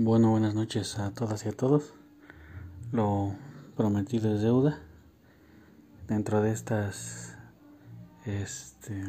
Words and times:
Bueno, 0.00 0.30
buenas 0.30 0.54
noches 0.54 0.96
a 1.00 1.10
todas 1.10 1.44
y 1.44 1.48
a 1.48 1.52
todos. 1.52 1.92
Lo 2.92 3.34
prometido 3.76 4.32
es 4.32 4.42
deuda. 4.42 4.78
Dentro 6.06 6.40
de 6.40 6.52
estas 6.52 7.34
este, 8.24 9.02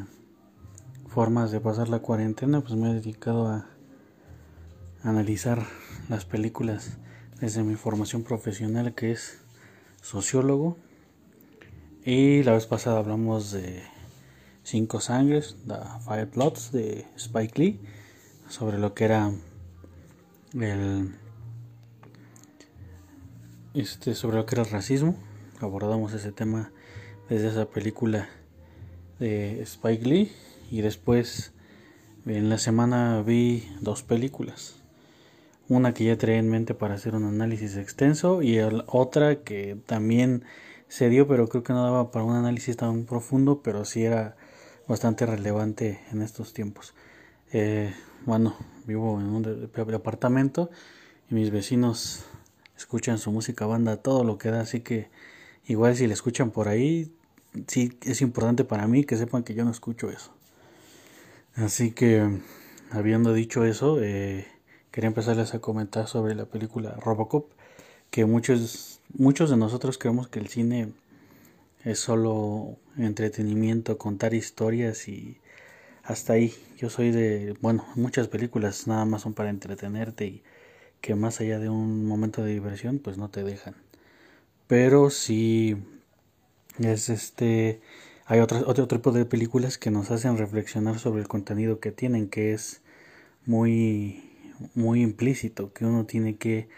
formas 1.06 1.52
de 1.52 1.60
pasar 1.60 1.88
la 1.88 2.00
cuarentena, 2.00 2.60
pues 2.60 2.74
me 2.74 2.90
he 2.90 2.94
dedicado 2.94 3.46
a 3.46 3.66
analizar 5.04 5.64
las 6.08 6.24
películas 6.24 6.98
desde 7.40 7.62
mi 7.62 7.76
formación 7.76 8.24
profesional 8.24 8.92
que 8.92 9.12
es 9.12 9.38
sociólogo. 10.02 10.76
Y 12.04 12.42
la 12.42 12.54
vez 12.54 12.66
pasada 12.66 12.98
hablamos 12.98 13.52
de 13.52 13.84
Cinco 14.64 14.98
Sangres, 14.98 15.56
The 15.68 15.76
Five 16.04 16.26
Plots 16.26 16.72
de 16.72 17.06
Spike 17.14 17.60
Lee, 17.60 17.80
sobre 18.48 18.76
lo 18.76 18.92
que 18.92 19.04
era 19.04 19.30
el, 20.54 21.14
este, 23.74 24.14
sobre 24.14 24.36
lo 24.36 24.46
que 24.46 24.54
era 24.54 24.62
el 24.62 24.70
racismo. 24.70 25.16
Abordamos 25.60 26.12
ese 26.12 26.32
tema 26.32 26.72
desde 27.28 27.48
esa 27.48 27.66
película 27.66 28.28
de 29.18 29.60
Spike 29.62 30.04
Lee 30.04 30.32
y 30.70 30.80
después 30.80 31.52
en 32.26 32.48
la 32.48 32.58
semana 32.58 33.22
vi 33.22 33.68
dos 33.80 34.02
películas. 34.02 34.76
Una 35.68 35.94
que 35.94 36.04
ya 36.04 36.18
traía 36.18 36.38
en 36.38 36.48
mente 36.48 36.74
para 36.74 36.94
hacer 36.94 37.14
un 37.14 37.24
análisis 37.24 37.76
extenso 37.76 38.42
y 38.42 38.58
otra 38.86 39.42
que 39.42 39.78
también 39.86 40.44
se 40.88 41.08
dio 41.08 41.28
pero 41.28 41.48
creo 41.48 41.62
que 41.62 41.72
no 41.72 41.84
daba 41.84 42.10
para 42.10 42.24
un 42.24 42.34
análisis 42.34 42.76
tan 42.76 43.04
profundo 43.04 43.62
pero 43.62 43.84
sí 43.84 44.04
era 44.04 44.36
bastante 44.88 45.26
relevante 45.26 46.00
en 46.10 46.22
estos 46.22 46.52
tiempos. 46.52 46.94
Eh, 47.52 47.92
bueno, 48.26 48.54
vivo 48.86 49.20
en 49.20 49.26
un 49.26 49.70
apartamento 49.94 50.70
y 51.30 51.34
mis 51.34 51.50
vecinos 51.50 52.24
escuchan 52.76 53.18
su 53.18 53.32
música 53.32 53.66
banda 53.66 53.96
todo 53.96 54.22
lo 54.22 54.38
que 54.38 54.50
da, 54.50 54.60
así 54.60 54.80
que 54.80 55.08
igual 55.66 55.96
si 55.96 56.06
le 56.06 56.12
escuchan 56.12 56.50
por 56.50 56.68
ahí, 56.68 57.12
sí 57.66 57.98
es 58.02 58.20
importante 58.20 58.64
para 58.64 58.86
mí 58.86 59.04
que 59.04 59.16
sepan 59.16 59.42
que 59.42 59.54
yo 59.54 59.64
no 59.64 59.72
escucho 59.72 60.10
eso. 60.10 60.32
Así 61.56 61.90
que, 61.90 62.40
habiendo 62.90 63.32
dicho 63.32 63.64
eso, 63.64 64.00
eh, 64.00 64.46
quería 64.92 65.08
empezarles 65.08 65.52
a 65.52 65.58
comentar 65.58 66.06
sobre 66.06 66.36
la 66.36 66.46
película 66.46 66.96
Robocop, 67.02 67.50
que 68.10 68.24
muchos, 68.26 69.00
muchos 69.12 69.50
de 69.50 69.56
nosotros 69.56 69.98
creemos 69.98 70.28
que 70.28 70.38
el 70.38 70.46
cine 70.46 70.92
es 71.84 71.98
solo 71.98 72.76
entretenimiento, 72.96 73.98
contar 73.98 74.34
historias 74.34 75.08
y 75.08 75.39
hasta 76.10 76.32
ahí. 76.34 76.52
Yo 76.76 76.90
soy 76.90 77.12
de, 77.12 77.54
bueno, 77.60 77.86
muchas 77.94 78.28
películas 78.28 78.86
nada 78.88 79.04
más 79.04 79.22
son 79.22 79.34
para 79.34 79.50
entretenerte 79.50 80.26
y 80.26 80.42
que 81.00 81.14
más 81.14 81.40
allá 81.40 81.58
de 81.58 81.68
un 81.68 82.04
momento 82.06 82.42
de 82.42 82.52
diversión, 82.52 82.98
pues 82.98 83.16
no 83.16 83.30
te 83.30 83.44
dejan. 83.44 83.74
Pero 84.66 85.10
sí 85.10 85.76
es 86.78 87.08
este 87.08 87.80
hay 88.26 88.40
otro, 88.40 88.62
otro 88.66 88.86
tipo 88.86 89.12
de 89.12 89.24
películas 89.24 89.78
que 89.78 89.90
nos 89.90 90.10
hacen 90.10 90.38
reflexionar 90.38 90.98
sobre 90.98 91.22
el 91.22 91.28
contenido 91.28 91.80
que 91.80 91.92
tienen, 91.92 92.28
que 92.28 92.52
es 92.52 92.82
muy 93.46 94.24
muy 94.74 95.02
implícito, 95.02 95.72
que 95.72 95.84
uno 95.84 96.06
tiene 96.06 96.36
que 96.36 96.68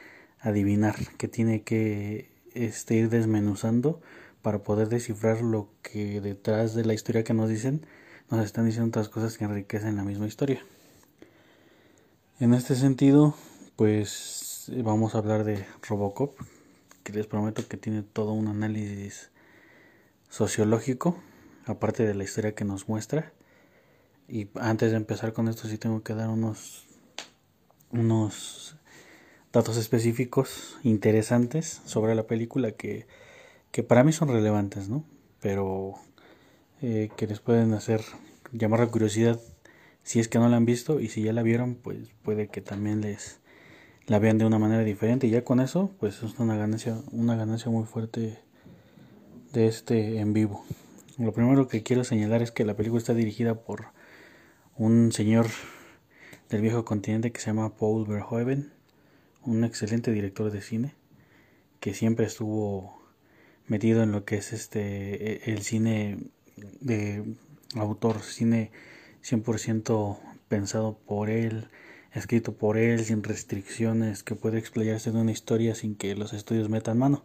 adivinar, 0.40 0.96
que 1.18 1.28
tiene 1.28 1.62
que 1.62 2.30
este, 2.54 2.96
ir 2.96 3.08
desmenuzando 3.10 4.00
para 4.42 4.62
poder 4.62 4.88
descifrar 4.88 5.42
lo 5.42 5.68
que 5.82 6.20
detrás 6.20 6.74
de 6.74 6.84
la 6.84 6.94
historia 6.94 7.24
que 7.24 7.34
nos 7.34 7.48
dicen 7.48 7.86
nos 8.30 8.44
están 8.44 8.66
diciendo 8.66 8.88
otras 8.88 9.08
cosas 9.08 9.36
que 9.36 9.44
enriquecen 9.44 9.96
la 9.96 10.04
misma 10.04 10.26
historia. 10.26 10.64
En 12.40 12.54
este 12.54 12.74
sentido, 12.74 13.34
pues 13.76 14.70
vamos 14.84 15.14
a 15.14 15.18
hablar 15.18 15.44
de 15.44 15.64
Robocop, 15.88 16.36
que 17.02 17.12
les 17.12 17.26
prometo 17.26 17.66
que 17.68 17.76
tiene 17.76 18.02
todo 18.02 18.32
un 18.32 18.48
análisis 18.48 19.30
sociológico, 20.28 21.16
aparte 21.66 22.04
de 22.04 22.14
la 22.14 22.24
historia 22.24 22.54
que 22.54 22.64
nos 22.64 22.88
muestra. 22.88 23.32
Y 24.28 24.48
antes 24.54 24.90
de 24.90 24.96
empezar 24.96 25.32
con 25.32 25.48
esto 25.48 25.68
sí 25.68 25.78
tengo 25.78 26.02
que 26.02 26.14
dar 26.14 26.28
unos 26.28 26.86
unos 27.92 28.76
datos 29.52 29.76
específicos 29.76 30.78
interesantes 30.82 31.82
sobre 31.84 32.14
la 32.14 32.26
película 32.26 32.72
que, 32.72 33.06
que 33.70 33.82
para 33.82 34.02
mí 34.02 34.12
son 34.12 34.28
relevantes, 34.28 34.88
¿no? 34.88 35.04
Pero 35.40 35.94
eh, 36.82 37.10
que 37.16 37.26
les 37.26 37.40
pueden 37.40 37.72
hacer 37.74 38.02
llamar 38.52 38.80
la 38.80 38.88
curiosidad 38.88 39.40
si 40.02 40.20
es 40.20 40.28
que 40.28 40.38
no 40.38 40.48
la 40.48 40.56
han 40.56 40.66
visto 40.66 41.00
y 41.00 41.08
si 41.08 41.22
ya 41.22 41.32
la 41.32 41.42
vieron 41.42 41.76
pues 41.76 42.10
puede 42.22 42.48
que 42.48 42.60
también 42.60 43.00
les 43.00 43.40
la 44.06 44.18
vean 44.18 44.36
de 44.36 44.44
una 44.44 44.58
manera 44.58 44.82
diferente. 44.82 45.26
Y 45.26 45.30
ya 45.30 45.44
con 45.44 45.60
eso 45.60 45.92
pues 45.98 46.22
es 46.22 46.38
una 46.38 46.56
ganancia 46.56 46.98
una 47.12 47.36
ganancia 47.36 47.70
muy 47.70 47.84
fuerte 47.84 48.38
de 49.52 49.66
este 49.66 50.18
en 50.18 50.32
vivo. 50.32 50.64
Lo 51.18 51.32
primero 51.32 51.68
que 51.68 51.82
quiero 51.82 52.04
señalar 52.04 52.42
es 52.42 52.50
que 52.50 52.64
la 52.64 52.74
película 52.74 52.98
está 52.98 53.14
dirigida 53.14 53.54
por 53.54 53.86
un 54.76 55.12
señor 55.12 55.46
del 56.50 56.62
viejo 56.62 56.84
continente 56.84 57.32
que 57.32 57.40
se 57.40 57.46
llama 57.46 57.76
Paul 57.76 58.06
Verhoeven 58.06 58.72
un 59.44 59.64
excelente 59.64 60.12
director 60.12 60.50
de 60.50 60.62
cine 60.62 60.94
que 61.80 61.94
siempre 61.94 62.26
estuvo 62.26 63.02
metido 63.66 64.02
en 64.02 64.12
lo 64.12 64.24
que 64.24 64.36
es 64.36 64.52
este 64.52 65.48
e, 65.48 65.52
el 65.52 65.62
cine 65.62 66.18
de 66.80 67.36
autor, 67.74 68.20
cine 68.22 68.70
100% 69.22 70.18
pensado 70.48 70.98
por 71.06 71.30
él, 71.30 71.68
escrito 72.12 72.52
por 72.52 72.76
él, 72.76 73.04
sin 73.04 73.22
restricciones, 73.22 74.22
que 74.22 74.34
puede 74.34 74.58
explayarse 74.58 75.10
en 75.10 75.16
una 75.16 75.32
historia 75.32 75.74
sin 75.74 75.94
que 75.94 76.14
los 76.14 76.32
estudios 76.32 76.68
metan 76.68 76.98
mano. 76.98 77.24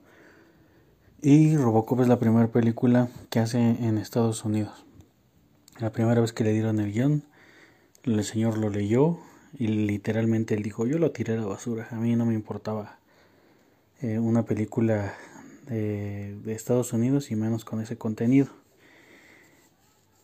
Y 1.21 1.57
Robocop 1.57 2.01
es 2.01 2.07
la 2.07 2.19
primera 2.19 2.47
película 2.47 3.09
que 3.29 3.39
hace 3.39 3.57
en 3.59 3.97
Estados 3.97 4.45
Unidos. 4.45 4.85
La 5.79 5.91
primera 5.91 6.21
vez 6.21 6.31
que 6.31 6.43
le 6.43 6.53
dieron 6.53 6.79
el 6.79 6.91
guion, 6.91 7.23
el 8.03 8.23
señor 8.23 8.57
lo 8.57 8.69
leyó 8.69 9.19
y 9.57 9.67
literalmente 9.67 10.55
él 10.55 10.63
dijo, 10.63 10.85
yo 10.85 10.99
lo 10.99 11.11
tiré 11.11 11.33
a 11.33 11.37
la 11.37 11.45
basura, 11.45 11.87
a 11.91 11.95
mí 11.95 12.15
no 12.15 12.25
me 12.25 12.33
importaba 12.33 12.99
eh, 14.01 14.19
una 14.19 14.45
película 14.45 15.13
de 15.67 16.53
Estados 16.53 16.93
Unidos 16.93 17.29
y 17.29 17.35
menos 17.35 17.65
con 17.65 17.81
ese 17.81 17.97
contenido. 17.97 18.47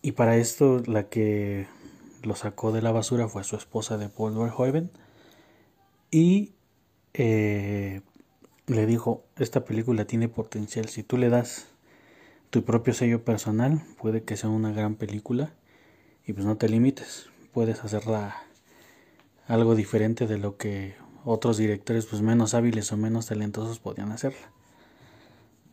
Y 0.06 0.12
para 0.12 0.36
esto 0.36 0.84
la 0.86 1.08
que 1.08 1.66
lo 2.24 2.36
sacó 2.36 2.74
de 2.74 2.82
la 2.82 2.92
basura 2.92 3.30
fue 3.30 3.46
su 3.46 3.56
esposa 3.56 3.98
de 3.98 4.10
Paul 4.10 4.38
Verhoeven. 4.38 4.92
Y 6.12 6.52
eh, 7.14 8.02
le 8.68 8.86
dijo, 8.86 9.24
esta 9.38 9.64
película 9.64 10.04
tiene 10.04 10.28
potencial. 10.28 10.90
Si 10.90 11.04
tú 11.04 11.18
le 11.18 11.30
das 11.30 11.68
tu 12.50 12.66
propio 12.66 12.94
sello 12.94 13.24
personal, 13.24 13.82
puede 13.98 14.24
que 14.24 14.36
sea 14.36 14.50
una 14.50 14.74
gran 14.74 14.96
película. 14.96 15.54
Y 16.28 16.34
pues 16.34 16.46
no 16.46 16.58
te 16.58 16.68
limites. 16.68 17.30
Puedes 17.54 17.86
hacerla 17.86 18.44
algo 19.48 19.74
diferente 19.74 20.28
de 20.28 20.38
lo 20.38 20.58
que 20.58 20.96
otros 21.24 21.56
directores 21.56 22.08
pues 22.08 22.22
menos 22.22 22.54
hábiles 22.54 22.92
o 22.92 22.98
menos 22.98 23.28
talentosos 23.28 23.80
podían 23.80 24.12
hacerla. 24.12 24.52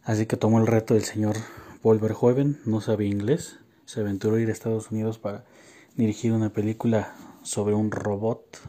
Así 0.05 0.27
que 0.27 0.37
tomó 0.37 0.61
el 0.61 0.69
reto 0.69 0.95
del 0.95 1.03
señor 1.03 1.35
Paul 1.83 1.99
Verhoeven, 1.99 2.61
no 2.65 2.81
sabía 2.81 3.09
inglés, 3.09 3.59
se 3.91 3.99
aventuró 3.99 4.37
a 4.37 4.41
ir 4.41 4.49
a 4.49 4.53
Estados 4.53 4.93
Unidos 4.93 5.19
para 5.19 5.45
dirigir 5.97 6.33
una 6.33 6.53
película 6.53 7.13
sobre 7.43 7.75
un 7.75 7.91
robot, 7.91 8.61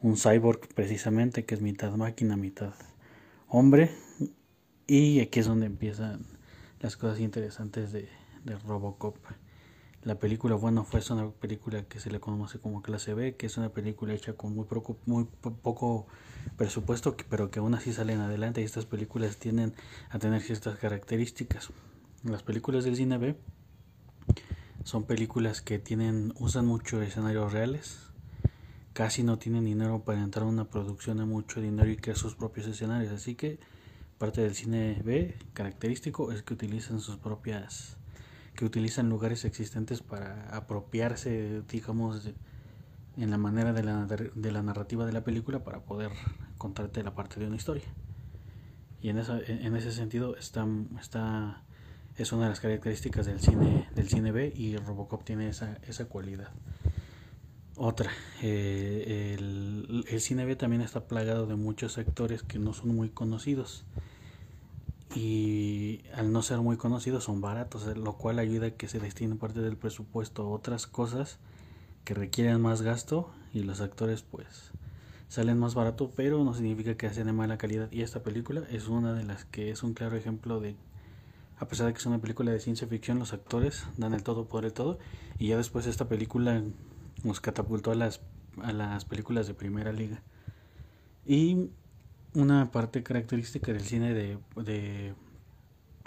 un 0.00 0.16
cyborg 0.16 0.68
precisamente, 0.74 1.44
que 1.44 1.54
es 1.54 1.60
mitad 1.60 1.92
máquina, 1.96 2.34
mitad 2.34 2.72
hombre. 3.46 3.90
Y 4.86 5.20
aquí 5.20 5.40
es 5.40 5.46
donde 5.46 5.66
empiezan 5.66 6.24
las 6.80 6.96
cosas 6.96 7.20
interesantes 7.20 7.92
de, 7.92 8.08
Robocop. 8.66 9.16
La 10.02 10.14
película, 10.14 10.54
bueno, 10.54 10.84
fue 10.84 11.02
una 11.10 11.30
película 11.30 11.82
que 11.82 12.00
se 12.00 12.10
le 12.10 12.18
conoce 12.18 12.58
como 12.58 12.80
clase 12.80 13.12
B, 13.12 13.36
que 13.36 13.44
es 13.44 13.58
una 13.58 13.68
película 13.68 14.14
hecha 14.14 14.32
con 14.32 14.54
muy 14.54 14.64
poco, 14.64 14.96
muy 15.04 15.24
poco 15.24 16.06
presupuesto, 16.56 17.14
pero 17.28 17.50
que 17.50 17.58
aún 17.58 17.74
así 17.74 17.92
salen 17.92 18.20
adelante 18.20 18.62
y 18.62 18.64
estas 18.64 18.86
películas 18.86 19.36
tienden 19.36 19.74
a 20.08 20.18
tener 20.18 20.40
ciertas 20.40 20.78
características. 20.78 21.68
Las 22.24 22.42
películas 22.42 22.84
del 22.84 22.96
cine 22.96 23.18
B 23.18 23.36
son 24.84 25.04
películas 25.04 25.60
que 25.60 25.78
tienen, 25.78 26.32
usan 26.38 26.66
mucho 26.66 27.02
escenarios 27.02 27.52
reales. 27.52 27.98
Casi 28.92 29.22
no 29.22 29.38
tienen 29.38 29.64
dinero 29.64 30.02
para 30.04 30.22
entrar 30.22 30.44
a 30.44 30.48
una 30.48 30.64
producción 30.64 31.18
de 31.18 31.24
mucho 31.24 31.60
dinero 31.60 31.90
y 31.90 31.96
crear 31.96 32.16
sus 32.16 32.34
propios 32.34 32.66
escenarios. 32.66 33.12
Así 33.12 33.34
que 33.34 33.58
parte 34.18 34.40
del 34.40 34.54
cine 34.54 35.00
B 35.04 35.36
característico 35.52 36.32
es 36.32 36.42
que 36.42 36.54
utilizan 36.54 37.00
sus 37.00 37.16
propias 37.16 37.96
que 38.54 38.64
utilizan 38.64 39.08
lugares 39.08 39.44
existentes 39.44 40.02
para 40.02 40.48
apropiarse 40.48 41.62
digamos 41.68 42.28
en 43.16 43.30
la 43.30 43.38
manera 43.38 43.72
de 43.72 43.84
la, 43.84 44.06
de 44.06 44.52
la 44.52 44.62
narrativa 44.62 45.06
de 45.06 45.12
la 45.12 45.22
película 45.22 45.62
para 45.62 45.84
poder 45.84 46.10
contarte 46.56 47.04
la 47.04 47.14
parte 47.14 47.38
de 47.38 47.46
una 47.46 47.54
historia 47.54 47.84
y 49.00 49.10
en, 49.10 49.18
esa, 49.18 49.38
en 49.40 49.76
ese 49.76 49.92
sentido 49.92 50.36
está, 50.36 50.66
está 51.00 51.62
es 52.18 52.32
una 52.32 52.44
de 52.44 52.50
las 52.50 52.60
características 52.60 53.26
del 53.26 53.40
cine 53.40 53.88
del 53.94 54.08
cine 54.08 54.32
B 54.32 54.52
y 54.54 54.76
Robocop 54.76 55.24
tiene 55.24 55.48
esa, 55.48 55.78
esa 55.86 56.06
cualidad. 56.06 56.50
Otra, 57.76 58.10
eh, 58.42 59.36
el, 59.38 60.04
el, 60.08 60.20
cine 60.20 60.44
B 60.44 60.56
también 60.56 60.82
está 60.82 61.06
plagado 61.06 61.46
de 61.46 61.54
muchos 61.54 61.96
actores 61.96 62.42
que 62.42 62.58
no 62.58 62.72
son 62.72 62.94
muy 62.94 63.08
conocidos. 63.08 63.84
Y 65.14 66.02
al 66.12 66.32
no 66.32 66.42
ser 66.42 66.58
muy 66.58 66.76
conocidos 66.76 67.24
son 67.24 67.40
baratos, 67.40 67.86
eh, 67.86 67.94
lo 67.94 68.18
cual 68.18 68.40
ayuda 68.40 68.66
a 68.66 68.70
que 68.72 68.88
se 68.88 68.98
destine 68.98 69.36
parte 69.36 69.60
del 69.60 69.76
presupuesto 69.76 70.42
a 70.42 70.48
otras 70.48 70.86
cosas 70.86 71.38
que 72.04 72.14
requieren 72.14 72.60
más 72.60 72.82
gasto 72.82 73.30
y 73.54 73.62
los 73.62 73.80
actores 73.80 74.22
pues 74.22 74.72
salen 75.28 75.58
más 75.58 75.74
barato, 75.74 76.10
pero 76.14 76.42
no 76.42 76.54
significa 76.54 76.96
que 76.96 77.06
hacen 77.06 77.26
de 77.26 77.32
mala 77.32 77.58
calidad. 77.58 77.90
Y 77.92 78.02
esta 78.02 78.22
película 78.22 78.62
es 78.70 78.88
una 78.88 79.14
de 79.14 79.24
las 79.24 79.44
que 79.44 79.70
es 79.70 79.82
un 79.82 79.94
claro 79.94 80.16
ejemplo 80.16 80.60
de, 80.60 80.76
a 81.58 81.66
pesar 81.66 81.86
de 81.86 81.92
que 81.92 81.98
es 81.98 82.06
una 82.06 82.20
película 82.20 82.52
de 82.52 82.60
ciencia 82.60 82.86
ficción, 82.86 83.18
los 83.18 83.32
actores 83.32 83.84
dan 83.96 84.14
el 84.14 84.22
todo 84.22 84.46
por 84.46 84.64
el 84.64 84.72
todo. 84.72 84.98
Y 85.38 85.48
ya 85.48 85.56
después 85.56 85.86
esta 85.86 86.08
película 86.08 86.62
nos 87.24 87.40
catapultó 87.40 87.90
a 87.90 87.94
las, 87.94 88.20
a 88.62 88.72
las 88.72 89.04
películas 89.04 89.46
de 89.46 89.54
primera 89.54 89.92
liga. 89.92 90.22
Y 91.26 91.70
una 92.34 92.70
parte 92.70 93.02
característica 93.02 93.72
del 93.72 93.82
cine 93.82 94.14
de, 94.14 94.38
de, 94.56 95.14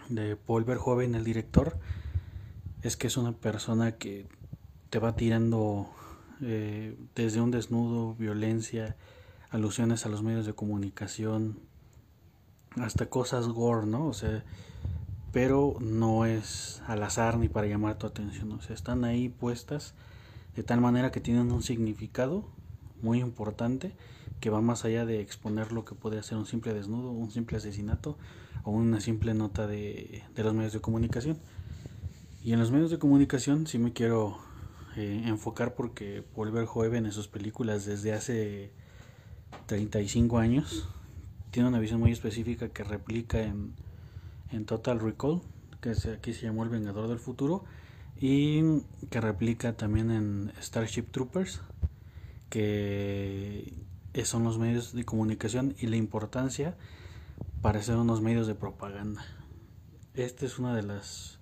de 0.10 0.36
Paul 0.36 0.64
Verhoeven, 0.64 1.16
el 1.16 1.24
director, 1.24 1.78
es 2.82 2.96
que 2.96 3.08
es 3.08 3.18
una 3.18 3.34
persona 3.34 3.94
que 3.94 4.28
te 4.90 5.00
va 5.00 5.16
tirando 5.16 5.90
eh, 6.42 6.98
desde 7.16 7.42
un 7.42 7.52
desnudo, 7.52 8.16
violencia, 8.16 8.96
alusiones 9.50 10.06
a 10.06 10.10
los 10.10 10.24
medios 10.24 10.46
de 10.46 10.54
comunicación, 10.54 11.60
hasta 12.78 13.08
cosas 13.08 13.48
gore, 13.48 13.86
¿no? 13.86 14.08
O 14.08 14.14
sea, 14.14 14.44
pero 15.32 15.76
no 15.80 16.26
es 16.26 16.82
al 16.88 17.04
azar 17.04 17.38
ni 17.38 17.48
para 17.48 17.68
llamar 17.68 17.98
tu 17.98 18.08
atención, 18.08 18.52
o 18.52 18.62
sea, 18.62 18.76
están 18.76 19.04
ahí 19.06 19.30
puestas 19.30 19.94
de 20.56 20.64
tal 20.64 20.82
manera 20.82 21.12
que 21.12 21.22
tienen 21.22 21.52
un 21.52 21.64
significado 21.64 22.46
muy 23.02 23.20
importante 23.20 23.94
que 24.40 24.50
va 24.50 24.62
más 24.62 24.86
allá 24.86 25.06
de 25.06 25.22
exponer 25.22 25.72
lo 25.72 25.86
que 25.86 25.96
podría 25.96 26.24
ser 26.24 26.38
un 26.38 26.46
simple 26.46 26.74
desnudo, 26.74 27.12
un 27.12 27.32
simple 27.32 27.58
asesinato 27.58 28.18
o 28.64 28.72
una 28.72 29.00
simple 29.00 29.34
nota 29.34 29.68
de, 29.68 30.24
los 30.36 30.54
medios 30.54 30.74
de 30.74 30.82
comunicación. 30.82 31.38
Y 32.44 32.54
en 32.54 32.60
los 32.60 32.72
medios 32.72 32.90
de 32.90 32.98
comunicación 32.98 33.68
sí 33.68 33.78
me 33.78 33.94
quiero 33.94 34.40
eh, 34.98 35.24
enfocar 35.26 35.76
porque 35.76 36.24
Paul 36.36 36.52
Verhoeven 36.52 37.06
en 37.06 37.12
sus 37.12 37.28
películas 37.28 37.86
desde 37.86 38.14
hace 38.14 38.72
35 39.68 40.40
años 40.40 40.90
tiene 41.52 41.70
una 41.70 41.80
visión 41.80 42.00
muy 42.00 42.12
específica 42.12 42.70
que 42.70 42.84
replica 42.84 43.42
en, 43.42 43.74
en 44.52 44.66
Total 44.66 45.00
Recall, 45.00 45.42
que 45.82 45.92
aquí 45.92 46.34
se 46.34 46.46
llamó 46.46 46.64
El 46.64 46.70
Vengador 46.70 47.08
del 47.08 47.20
Futuro, 47.20 47.64
y 48.20 48.82
que 49.10 49.20
replica 49.20 49.74
también 49.74 50.12
en 50.12 50.52
Starship 50.62 51.06
Troopers, 51.12 51.62
que 52.50 53.74
son 54.24 54.44
los 54.44 54.60
medios 54.60 54.94
de 54.94 55.06
comunicación 55.06 55.76
y 55.80 55.88
la 55.88 55.96
importancia 55.96 56.78
para 57.62 57.82
ser 57.82 57.96
unos 57.96 58.22
medios 58.22 58.46
de 58.46 58.56
propaganda. 58.56 59.26
Esta 60.14 60.46
es 60.46 60.60
una 60.60 60.76
de 60.76 60.84
las 60.84 61.40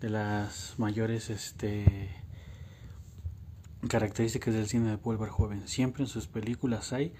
de 0.00 0.10
las 0.10 0.74
mayores 0.78 1.28
este 1.30 2.10
características 3.88 4.54
del 4.54 4.66
cine 4.66 4.90
de 4.90 4.98
Paul 4.98 5.18
Verhoeven. 5.18 5.66
Siempre 5.68 6.04
en 6.04 6.08
sus 6.08 6.26
películas 6.26 6.92
hay 6.92 7.12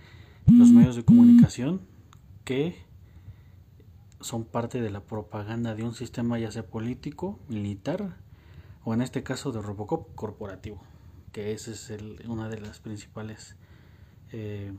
los 0.47 0.71
medios 0.71 0.97
de 0.97 1.05
comunicación 1.05 1.81
que 2.45 2.85
son 4.21 4.45
parte 4.45 4.81
de 4.81 4.91
la 4.91 5.01
propaganda 5.01 5.75
de 5.75 5.83
un 5.83 5.95
sistema 5.95 6.39
ya 6.39 6.51
sea 6.51 6.67
político, 6.67 7.39
militar 7.49 8.17
o 8.85 8.95
en 8.95 9.03
este 9.03 9.23
caso 9.23 9.53
de 9.53 9.61
Robocop 9.61 10.15
corporativo, 10.15 10.83
que 11.33 11.53
esa 11.53 11.71
es 11.71 11.93
una 12.27 12.49
de 12.49 12.61
las 12.61 12.81
principales 12.81 13.57
eh, 14.33 14.73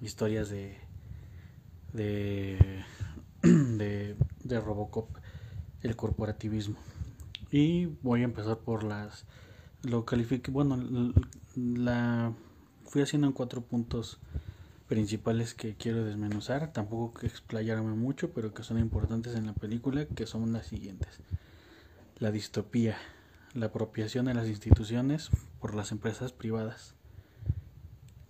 historias 0.00 0.48
de, 0.48 0.78
de, 1.92 2.84
de, 3.42 4.60
Robocop, 4.60 5.08
el 5.82 5.96
corporativismo. 5.96 6.76
Y 7.50 7.86
voy 8.02 8.22
a 8.22 8.24
empezar 8.24 8.58
por 8.58 8.84
las 8.84 9.24
lo 9.82 10.04
califique 10.04 10.50
bueno 10.50 11.12
la 11.54 12.32
fui 12.84 13.00
haciendo 13.00 13.28
en 13.28 13.32
cuatro 13.32 13.60
puntos 13.60 14.18
principales 14.88 15.54
que 15.54 15.76
quiero 15.76 16.04
desmenuzar 16.04 16.72
tampoco 16.72 17.20
que 17.20 17.26
explayarme 17.26 17.94
mucho 17.94 18.32
pero 18.32 18.54
que 18.54 18.62
son 18.62 18.78
importantes 18.78 19.34
en 19.34 19.46
la 19.46 19.52
película 19.52 20.06
que 20.06 20.26
son 20.26 20.52
las 20.52 20.66
siguientes 20.66 21.20
la 22.18 22.30
distopía 22.30 22.96
la 23.54 23.66
apropiación 23.66 24.26
de 24.26 24.34
las 24.34 24.46
instituciones 24.46 25.30
por 25.58 25.74
las 25.74 25.90
empresas 25.92 26.32
privadas, 26.32 26.94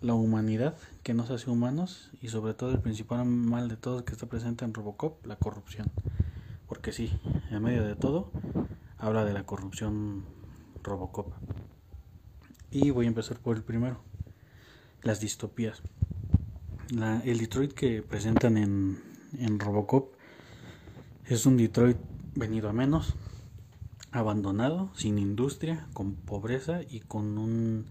la 0.00 0.14
humanidad 0.14 0.76
que 1.02 1.14
nos 1.14 1.31
hace 1.31 1.50
humanos 1.50 2.10
y 2.20 2.28
sobre 2.28 2.55
todo 2.55 2.70
el 2.70 2.81
principal 2.81 3.25
mal 3.25 3.69
de 3.69 3.76
todos 3.76 4.02
que 4.02 4.12
está 4.12 4.26
presente 4.26 4.64
en 4.64 4.75
Robocop, 4.75 5.25
la 5.26 5.37
corrupción. 5.37 5.90
Porque 6.66 6.93
sí, 6.93 7.19
en 7.50 7.62
medio 7.62 7.84
de 7.84 7.96
todo, 7.96 8.31
habla 8.99 9.25
de 9.25 9.32
la 9.32 9.44
corrupción 9.44 10.25
Robocop. 10.82 11.32
Y 12.70 12.90
voy 12.90 13.06
a 13.06 13.08
empezar 13.08 13.38
por 13.38 13.56
el 13.56 13.62
primero, 13.62 14.02
las 15.02 15.20
distopías. 15.20 15.82
El 16.90 17.38
Detroit 17.38 17.73
que 17.73 18.02
presentan 18.02 18.56
en, 18.56 19.58
Robocop 19.58 20.14
es 21.26 21.44
un 21.44 21.58
Detroit 21.58 21.99
venido 22.35 22.70
a 22.70 22.73
menos, 22.73 23.14
abandonado, 24.11 24.90
sin 24.94 25.19
industria, 25.19 25.87
con 25.93 26.14
pobreza 26.14 26.81
y 26.88 27.00
con 27.00 27.37
un 27.37 27.87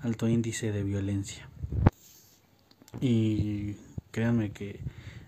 alto 0.00 0.26
índice 0.26 0.72
de 0.72 0.82
violencia. 0.82 1.48
Y 3.00 3.76
créanme 4.10 4.52
que 4.52 4.80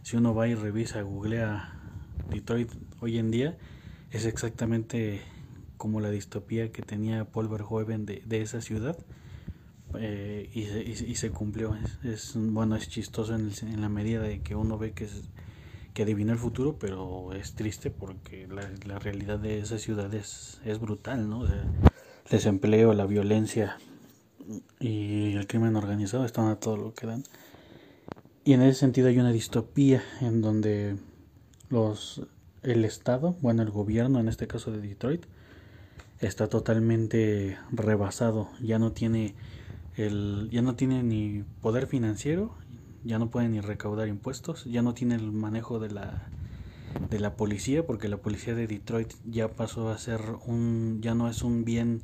si 0.02 0.16
uno 0.16 0.34
va 0.34 0.48
y 0.48 0.54
revisa, 0.54 1.02
googlea 1.02 1.74
Detroit 2.30 2.70
hoy 3.00 3.18
en 3.18 3.30
día, 3.30 3.58
es 4.10 4.24
exactamente 4.24 5.20
como 5.76 6.00
la 6.00 6.10
distopía 6.10 6.72
que 6.72 6.80
tenía 6.80 7.26
Paul 7.26 7.48
Verhoeven 7.48 8.06
de 8.06 8.40
esa 8.40 8.62
ciudad. 8.62 8.96
Eh, 9.98 10.50
y, 10.52 10.64
se, 10.64 10.82
y, 10.82 11.14
se, 11.14 11.30
cumplió. 11.30 11.76
Es, 12.04 12.34
bueno, 12.36 12.76
es 12.76 12.88
chistoso 12.88 13.34
en, 13.34 13.50
en 13.62 13.80
la 13.80 13.88
medida 13.88 14.22
de 14.22 14.40
que 14.40 14.54
uno 14.54 14.78
ve 14.78 14.92
que 14.92 15.04
es, 15.04 15.22
que 15.94 16.02
adivina 16.02 16.32
el 16.32 16.38
futuro, 16.38 16.76
pero 16.78 17.32
es 17.32 17.54
triste 17.54 17.90
porque 17.90 18.48
la, 18.48 18.98
realidad 18.98 19.38
de 19.38 19.58
esa 19.58 19.78
ciudad 19.78 20.12
es, 20.14 20.60
es 20.64 20.80
brutal, 20.80 21.28
¿no? 21.28 21.44
el 21.44 21.62
desempleo, 22.30 22.94
la 22.94 23.06
violencia 23.06 23.76
y 24.80 25.34
el 25.34 25.46
crimen 25.46 25.76
organizado 25.76 26.24
están 26.24 26.48
a 26.48 26.56
todo 26.56 26.76
lo 26.76 26.94
que 26.94 27.06
dan. 27.06 27.24
Y 28.44 28.54
en 28.54 28.62
ese 28.62 28.80
sentido 28.80 29.08
hay 29.08 29.18
una 29.18 29.32
distopía 29.32 30.02
en 30.20 30.40
donde 30.40 30.96
los 31.68 32.22
el 32.62 32.84
Estado, 32.84 33.36
bueno, 33.40 33.62
el 33.62 33.70
gobierno, 33.70 34.20
en 34.20 34.28
este 34.28 34.46
caso 34.46 34.70
de 34.70 34.80
Detroit, 34.80 35.24
está 36.20 36.48
totalmente 36.48 37.58
rebasado, 37.72 38.48
ya 38.60 38.78
no 38.78 38.92
tiene 38.92 39.34
el 39.96 40.48
ya 40.50 40.62
no 40.62 40.74
tiene 40.74 41.02
ni 41.02 41.44
poder 41.60 41.86
financiero 41.86 42.54
ya 43.04 43.18
no 43.18 43.30
pueden 43.30 43.52
ni 43.52 43.60
recaudar 43.60 44.08
impuestos, 44.08 44.64
ya 44.64 44.82
no 44.82 44.94
tiene 44.94 45.16
el 45.16 45.32
manejo 45.32 45.78
de 45.78 45.90
la 45.90 46.28
de 47.10 47.18
la 47.18 47.36
policía 47.36 47.86
porque 47.86 48.06
la 48.08 48.18
policía 48.18 48.54
de 48.54 48.66
Detroit 48.66 49.14
ya 49.24 49.48
pasó 49.48 49.88
a 49.88 49.98
ser 49.98 50.20
un 50.46 51.00
ya 51.00 51.14
no 51.14 51.28
es 51.28 51.42
un 51.42 51.64
bien 51.64 52.02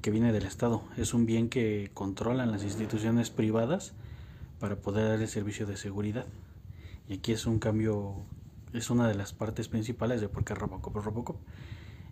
que 0.00 0.10
viene 0.10 0.32
del 0.32 0.46
Estado, 0.46 0.82
es 0.96 1.12
un 1.12 1.26
bien 1.26 1.50
que 1.50 1.90
controlan 1.92 2.50
las 2.50 2.64
instituciones 2.64 3.30
privadas 3.30 3.92
para 4.58 4.76
poder 4.76 5.08
dar 5.08 5.20
el 5.20 5.28
servicio 5.28 5.66
de 5.66 5.76
seguridad. 5.76 6.24
Y 7.06 7.14
aquí 7.14 7.32
es 7.32 7.44
un 7.44 7.58
cambio, 7.58 8.14
es 8.72 8.88
una 8.88 9.08
de 9.08 9.14
las 9.14 9.34
partes 9.34 9.68
principales 9.68 10.22
de 10.22 10.28
por 10.28 10.44
qué 10.44 10.54
Robocop 10.54 10.96
Robocop. 10.96 11.36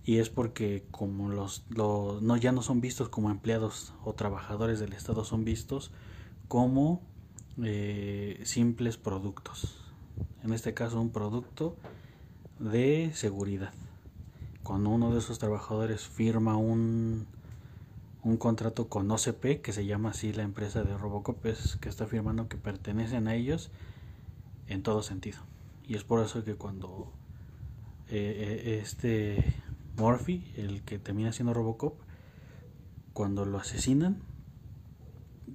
Y 0.05 0.19
es 0.19 0.31
porque 0.31 0.85
como 0.91 1.29
los, 1.29 1.65
los 1.69 2.23
no 2.23 2.37
ya 2.37 2.53
no 2.53 2.63
son 2.63 2.81
vistos 2.81 3.09
como 3.09 3.31
empleados 3.31 3.93
o 4.05 4.15
trabajadores 4.15 4.81
del 4.81 4.93
Estado, 4.93 5.25
son 5.25 5.45
vistos 5.45 5.91
como 6.49 7.03
eh, 7.63 8.41
simples 8.45 8.97
productos. 8.97 9.79
En 10.43 10.53
este 10.53 10.75
caso 10.75 11.01
un 11.01 11.11
producto 11.11 11.77
de 12.59 13.11
seguridad. 13.15 13.73
Cuando 14.63 14.91
uno 14.91 15.13
de 15.13 15.19
esos 15.19 15.39
trabajadores 15.39 16.07
firma 16.07 16.57
un, 16.57 17.27
un 18.23 18.37
contrato 18.37 18.89
con 18.89 19.11
OCP, 19.11 19.61
que 19.63 19.73
se 19.73 19.87
llama 19.87 20.11
así 20.11 20.33
la 20.33 20.43
empresa 20.43 20.83
de 20.83 20.97
Robocop, 20.97 21.45
es 21.47 21.77
que 21.77 21.89
está 21.89 22.07
firmando 22.07 22.49
que 22.49 22.57
pertenecen 22.57 23.29
a 23.29 23.35
ellos 23.35 23.71
en 24.67 24.83
todo 24.83 25.03
sentido. 25.03 25.39
Y 25.87 25.95
es 25.95 26.05
por 26.05 26.23
eso 26.25 26.45
que 26.45 26.55
cuando 26.55 27.11
eh, 28.09 28.63
eh, 28.65 28.81
este 28.83 29.55
Murphy, 29.99 30.53
el 30.57 30.83
que 30.83 30.99
termina 30.99 31.33
siendo 31.33 31.53
Robocop, 31.55 31.95
cuando 33.13 33.45
lo 33.45 33.59
asesinan, 33.59 34.23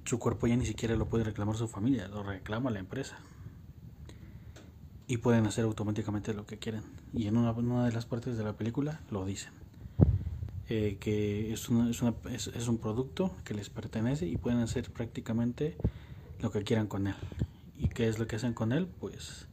su 0.04 0.18
cuerpo 0.18 0.46
ya 0.46 0.56
ni 0.56 0.66
siquiera 0.66 0.96
lo 0.96 1.06
puede 1.06 1.24
reclamar 1.24 1.56
su 1.56 1.66
familia, 1.66 2.08
lo 2.08 2.22
reclama 2.22 2.70
la 2.70 2.78
empresa. 2.78 3.16
Y 5.06 5.18
pueden 5.18 5.46
hacer 5.46 5.64
automáticamente 5.64 6.34
lo 6.34 6.46
que 6.46 6.58
quieren. 6.58 6.82
Y 7.12 7.26
en 7.26 7.36
una, 7.36 7.52
de 7.84 7.92
las 7.92 8.06
partes 8.06 8.36
de 8.36 8.44
la 8.44 8.54
película 8.54 9.00
lo 9.10 9.24
dicen. 9.24 9.52
eh, 10.68 10.96
que 10.98 11.52
es, 11.52 11.68
una, 11.68 11.90
es, 11.90 12.00
una, 12.02 12.14
es, 12.32 12.68
un 12.68 12.78
producto 12.78 13.34
que 13.44 13.52
les 13.54 13.68
pertenece 13.68 14.26
y 14.26 14.36
pueden 14.38 14.60
hacer 14.60 14.90
prácticamente 14.90 15.76
lo 16.40 16.50
que 16.50 16.64
quieran 16.64 16.86
con 16.86 17.06
él. 17.06 17.14
¿Y 17.78 17.88
qué 17.88 18.08
es 18.08 18.18
lo 18.18 18.26
que 18.26 18.36
hacen 18.36 18.54
con 18.54 18.72
él? 18.72 18.86
Pues 18.86 19.46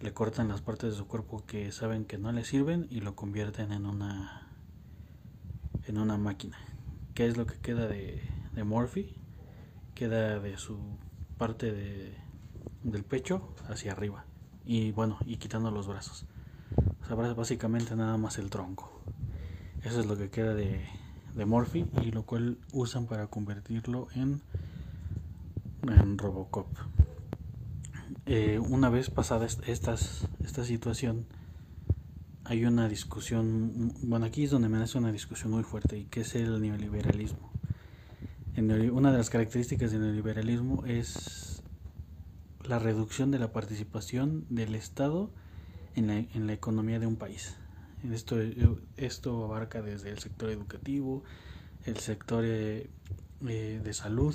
le 0.00 0.14
cortan 0.14 0.48
las 0.48 0.62
partes 0.62 0.90
de 0.92 0.96
su 0.96 1.06
cuerpo 1.06 1.44
que 1.46 1.72
saben 1.72 2.04
que 2.04 2.18
no 2.18 2.32
le 2.32 2.44
sirven 2.44 2.86
y 2.90 3.00
lo 3.00 3.14
convierten 3.14 3.72
en 3.72 3.86
una 3.86 4.48
en 5.86 5.98
una 5.98 6.16
máquina. 6.16 6.56
¿Qué 7.14 7.26
es 7.26 7.36
lo 7.36 7.46
que 7.46 7.56
queda 7.58 7.86
de, 7.86 8.22
de? 8.54 9.14
Queda 9.94 10.38
de 10.38 10.56
su 10.56 10.78
parte 11.36 11.72
de, 11.72 12.14
del 12.82 13.04
pecho 13.04 13.54
hacia 13.68 13.92
arriba 13.92 14.24
y 14.64 14.92
bueno, 14.92 15.18
y 15.26 15.36
quitando 15.36 15.70
los 15.70 15.86
brazos. 15.86 16.24
O 17.02 17.06
sea, 17.06 17.16
básicamente 17.34 17.96
nada 17.96 18.16
más 18.16 18.38
el 18.38 18.50
tronco. 18.50 19.02
Eso 19.82 20.00
es 20.00 20.06
lo 20.06 20.16
que 20.16 20.30
queda 20.30 20.54
de, 20.54 20.86
de 21.34 21.86
y 22.02 22.10
lo 22.10 22.22
cual 22.24 22.58
usan 22.72 23.06
para 23.06 23.26
convertirlo 23.26 24.08
en, 24.14 24.40
en 25.82 26.18
Robocop. 26.18 26.68
Eh, 28.26 28.58
una 28.58 28.90
vez 28.90 29.10
pasada 29.10 29.46
estas, 29.46 30.28
esta 30.44 30.64
situación, 30.64 31.26
hay 32.44 32.64
una 32.64 32.88
discusión, 32.88 33.94
bueno, 34.02 34.26
aquí 34.26 34.44
es 34.44 34.50
donde 34.50 34.68
me 34.68 34.78
nace 34.78 34.98
una 34.98 35.12
discusión 35.12 35.52
muy 35.52 35.62
fuerte, 35.62 35.98
y 35.98 36.04
que 36.04 36.20
es 36.22 36.34
el 36.34 36.60
neoliberalismo. 36.60 37.50
una 38.56 39.12
de 39.12 39.18
las 39.18 39.30
características 39.30 39.92
del 39.92 40.02
neoliberalismo 40.02 40.84
es 40.86 41.62
la 42.64 42.78
reducción 42.78 43.30
de 43.30 43.38
la 43.38 43.52
participación 43.52 44.46
del 44.48 44.74
Estado 44.74 45.30
en 45.96 46.06
la, 46.06 46.18
en 46.18 46.46
la 46.46 46.52
economía 46.52 46.98
de 46.98 47.06
un 47.06 47.16
país. 47.16 47.56
Esto, 48.10 48.36
esto 48.96 49.44
abarca 49.44 49.82
desde 49.82 50.10
el 50.10 50.18
sector 50.18 50.50
educativo, 50.50 51.22
el 51.84 51.98
sector 51.98 52.44
eh, 52.46 52.88
eh, 53.46 53.80
de 53.82 53.94
salud, 53.94 54.34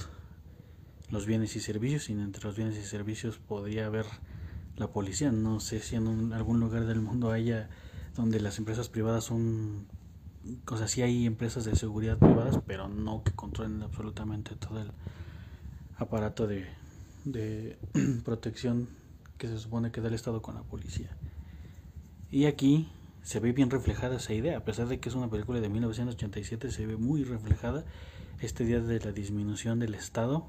los 1.11 1.25
bienes 1.25 1.55
y 1.55 1.59
servicios, 1.59 2.09
y 2.09 2.13
entre 2.13 2.43
los 2.43 2.55
bienes 2.55 2.77
y 2.77 2.83
servicios 2.83 3.37
podría 3.37 3.85
haber 3.85 4.05
la 4.77 4.87
policía. 4.87 5.31
No 5.31 5.59
sé 5.59 5.79
si 5.79 5.95
en 5.95 6.33
algún 6.33 6.59
lugar 6.59 6.85
del 6.85 7.01
mundo 7.01 7.31
haya 7.31 7.69
donde 8.15 8.39
las 8.39 8.57
empresas 8.57 8.89
privadas 8.89 9.25
son, 9.25 9.87
o 10.67 10.77
sea, 10.77 10.87
sí 10.87 11.01
hay 11.01 11.25
empresas 11.25 11.65
de 11.65 11.75
seguridad 11.75 12.17
privadas, 12.17 12.59
pero 12.65 12.87
no 12.87 13.23
que 13.23 13.31
controlen 13.31 13.83
absolutamente 13.83 14.55
todo 14.55 14.81
el 14.81 14.91
aparato 15.97 16.47
de, 16.47 16.65
de 17.25 17.77
protección 18.23 18.87
que 19.37 19.47
se 19.47 19.59
supone 19.59 19.91
que 19.91 20.01
da 20.01 20.07
el 20.07 20.13
Estado 20.13 20.41
con 20.41 20.55
la 20.55 20.63
policía. 20.63 21.09
Y 22.31 22.45
aquí 22.45 22.89
se 23.21 23.39
ve 23.39 23.51
bien 23.51 23.69
reflejada 23.69 24.17
esa 24.17 24.33
idea, 24.33 24.57
a 24.57 24.63
pesar 24.63 24.87
de 24.87 24.99
que 24.99 25.09
es 25.09 25.15
una 25.15 25.29
película 25.29 25.59
de 25.59 25.67
1987, 25.69 26.71
se 26.71 26.85
ve 26.85 26.95
muy 26.95 27.23
reflejada 27.23 27.83
esta 28.39 28.63
idea 28.63 28.79
de 28.79 28.99
la 28.99 29.11
disminución 29.11 29.79
del 29.79 29.95
Estado 29.95 30.45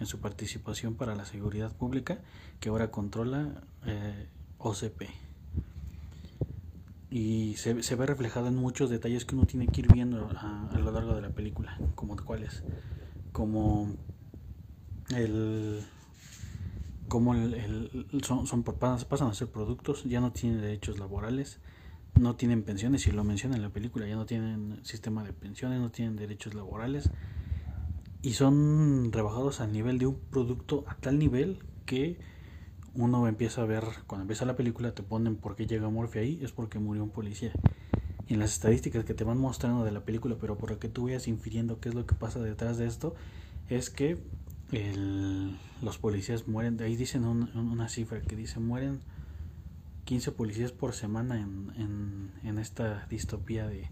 en 0.00 0.06
su 0.06 0.20
participación 0.20 0.94
para 0.94 1.14
la 1.14 1.24
seguridad 1.24 1.72
pública 1.72 2.18
que 2.60 2.68
ahora 2.68 2.90
controla 2.90 3.62
eh, 3.86 4.28
OCP. 4.58 5.02
Y 7.10 7.54
se, 7.56 7.82
se, 7.82 7.94
ve 7.94 8.06
reflejado 8.06 8.48
en 8.48 8.56
muchos 8.56 8.90
detalles 8.90 9.24
que 9.24 9.34
uno 9.34 9.46
tiene 9.46 9.66
que 9.66 9.80
ir 9.80 9.92
viendo 9.92 10.28
a, 10.28 10.78
lo 10.78 10.92
largo 10.92 11.14
de 11.14 11.22
la 11.22 11.30
película, 11.30 11.78
como 11.94 12.16
cuáles, 12.16 12.62
como 13.32 13.94
el 15.16 15.82
como 17.08 17.34
el, 17.34 17.54
el, 17.54 18.22
son, 18.22 18.46
son 18.46 18.62
pasan 18.62 19.28
a 19.28 19.34
ser 19.34 19.48
productos, 19.48 20.04
ya 20.04 20.20
no 20.20 20.32
tienen 20.32 20.60
derechos 20.60 20.98
laborales, 20.98 21.60
no 22.20 22.36
tienen 22.36 22.62
pensiones, 22.62 23.02
si 23.02 23.12
lo 23.12 23.24
menciona 23.24 23.56
en 23.56 23.62
la 23.62 23.70
película, 23.70 24.06
ya 24.06 24.16
no 24.16 24.26
tienen 24.26 24.80
sistema 24.84 25.24
de 25.24 25.32
pensiones, 25.32 25.80
no 25.80 25.90
tienen 25.90 26.16
derechos 26.16 26.52
laborales 26.52 27.10
y 28.22 28.32
son 28.32 29.12
rebajados 29.12 29.60
al 29.60 29.72
nivel 29.72 29.98
de 29.98 30.06
un 30.06 30.18
producto 30.30 30.84
a 30.88 30.96
tal 30.96 31.18
nivel 31.18 31.58
que 31.86 32.18
uno 32.94 33.28
empieza 33.28 33.62
a 33.62 33.66
ver, 33.66 33.84
cuando 34.06 34.22
empieza 34.22 34.44
la 34.44 34.56
película 34.56 34.92
te 34.92 35.02
ponen 35.02 35.36
por 35.36 35.54
qué 35.54 35.66
llega 35.66 35.88
Morphy 35.88 36.18
ahí, 36.18 36.40
es 36.42 36.52
porque 36.52 36.78
murió 36.78 37.04
un 37.04 37.10
policía. 37.10 37.52
Y 38.26 38.34
en 38.34 38.40
las 38.40 38.52
estadísticas 38.52 39.04
que 39.04 39.14
te 39.14 39.24
van 39.24 39.38
mostrando 39.38 39.84
de 39.84 39.92
la 39.92 40.00
película, 40.00 40.36
pero 40.40 40.58
por 40.58 40.70
lo 40.70 40.78
que 40.78 40.88
tú 40.88 41.04
vayas 41.04 41.28
infiriendo 41.28 41.80
qué 41.80 41.90
es 41.90 41.94
lo 41.94 42.06
que 42.06 42.14
pasa 42.14 42.40
detrás 42.40 42.76
de 42.76 42.86
esto, 42.86 43.14
es 43.68 43.88
que 43.90 44.18
los 45.80 45.98
policías 45.98 46.46
mueren, 46.46 46.80
ahí 46.82 46.96
dicen 46.96 47.24
una 47.24 47.88
cifra 47.88 48.20
que 48.20 48.36
dice 48.36 48.60
mueren 48.60 49.00
15 50.04 50.32
policías 50.32 50.72
por 50.72 50.92
semana 50.92 51.40
en, 51.40 51.72
en, 51.76 52.32
en 52.42 52.58
esta 52.58 53.06
distopía 53.06 53.66
de, 53.66 53.88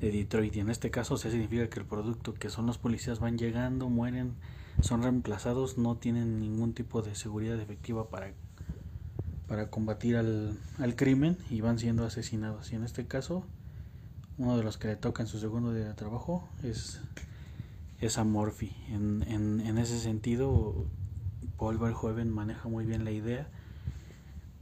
de 0.00 0.10
Detroit. 0.10 0.56
Y 0.56 0.60
en 0.60 0.70
este 0.70 0.90
caso 0.90 1.16
se 1.16 1.30
significa 1.30 1.68
que 1.68 1.80
el 1.80 1.86
producto 1.86 2.34
que 2.34 2.50
son 2.50 2.66
los 2.66 2.78
policías 2.78 3.20
van 3.20 3.38
llegando, 3.38 3.88
mueren, 3.88 4.34
son 4.80 5.02
reemplazados, 5.02 5.78
no 5.78 5.96
tienen 5.96 6.40
ningún 6.40 6.72
tipo 6.72 7.02
de 7.02 7.14
seguridad 7.14 7.58
efectiva 7.60 8.08
para, 8.08 8.32
para 9.46 9.70
combatir 9.70 10.16
al, 10.16 10.58
al 10.78 10.96
crimen 10.96 11.36
y 11.50 11.60
van 11.60 11.78
siendo 11.78 12.04
asesinados. 12.04 12.72
Y 12.72 12.76
en 12.76 12.84
este 12.84 13.06
caso, 13.06 13.44
uno 14.38 14.56
de 14.56 14.64
los 14.64 14.78
que 14.78 14.88
le 14.88 14.96
toca 14.96 15.22
en 15.22 15.28
su 15.28 15.38
segundo 15.38 15.72
día 15.72 15.86
de 15.86 15.94
trabajo 15.94 16.48
es, 16.62 17.00
es 18.00 18.18
a 18.18 18.24
Morphy. 18.24 18.74
En, 18.88 19.22
en, 19.28 19.60
en 19.60 19.78
ese 19.78 19.98
sentido, 19.98 20.86
Paul 21.58 21.78
Verhoeven 21.78 22.30
maneja 22.30 22.68
muy 22.68 22.86
bien 22.86 23.04
la 23.04 23.10
idea 23.10 23.48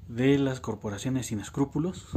de 0.09 0.39
las 0.39 0.59
corporaciones 0.61 1.27
sin 1.27 1.39
escrúpulos 1.39 2.09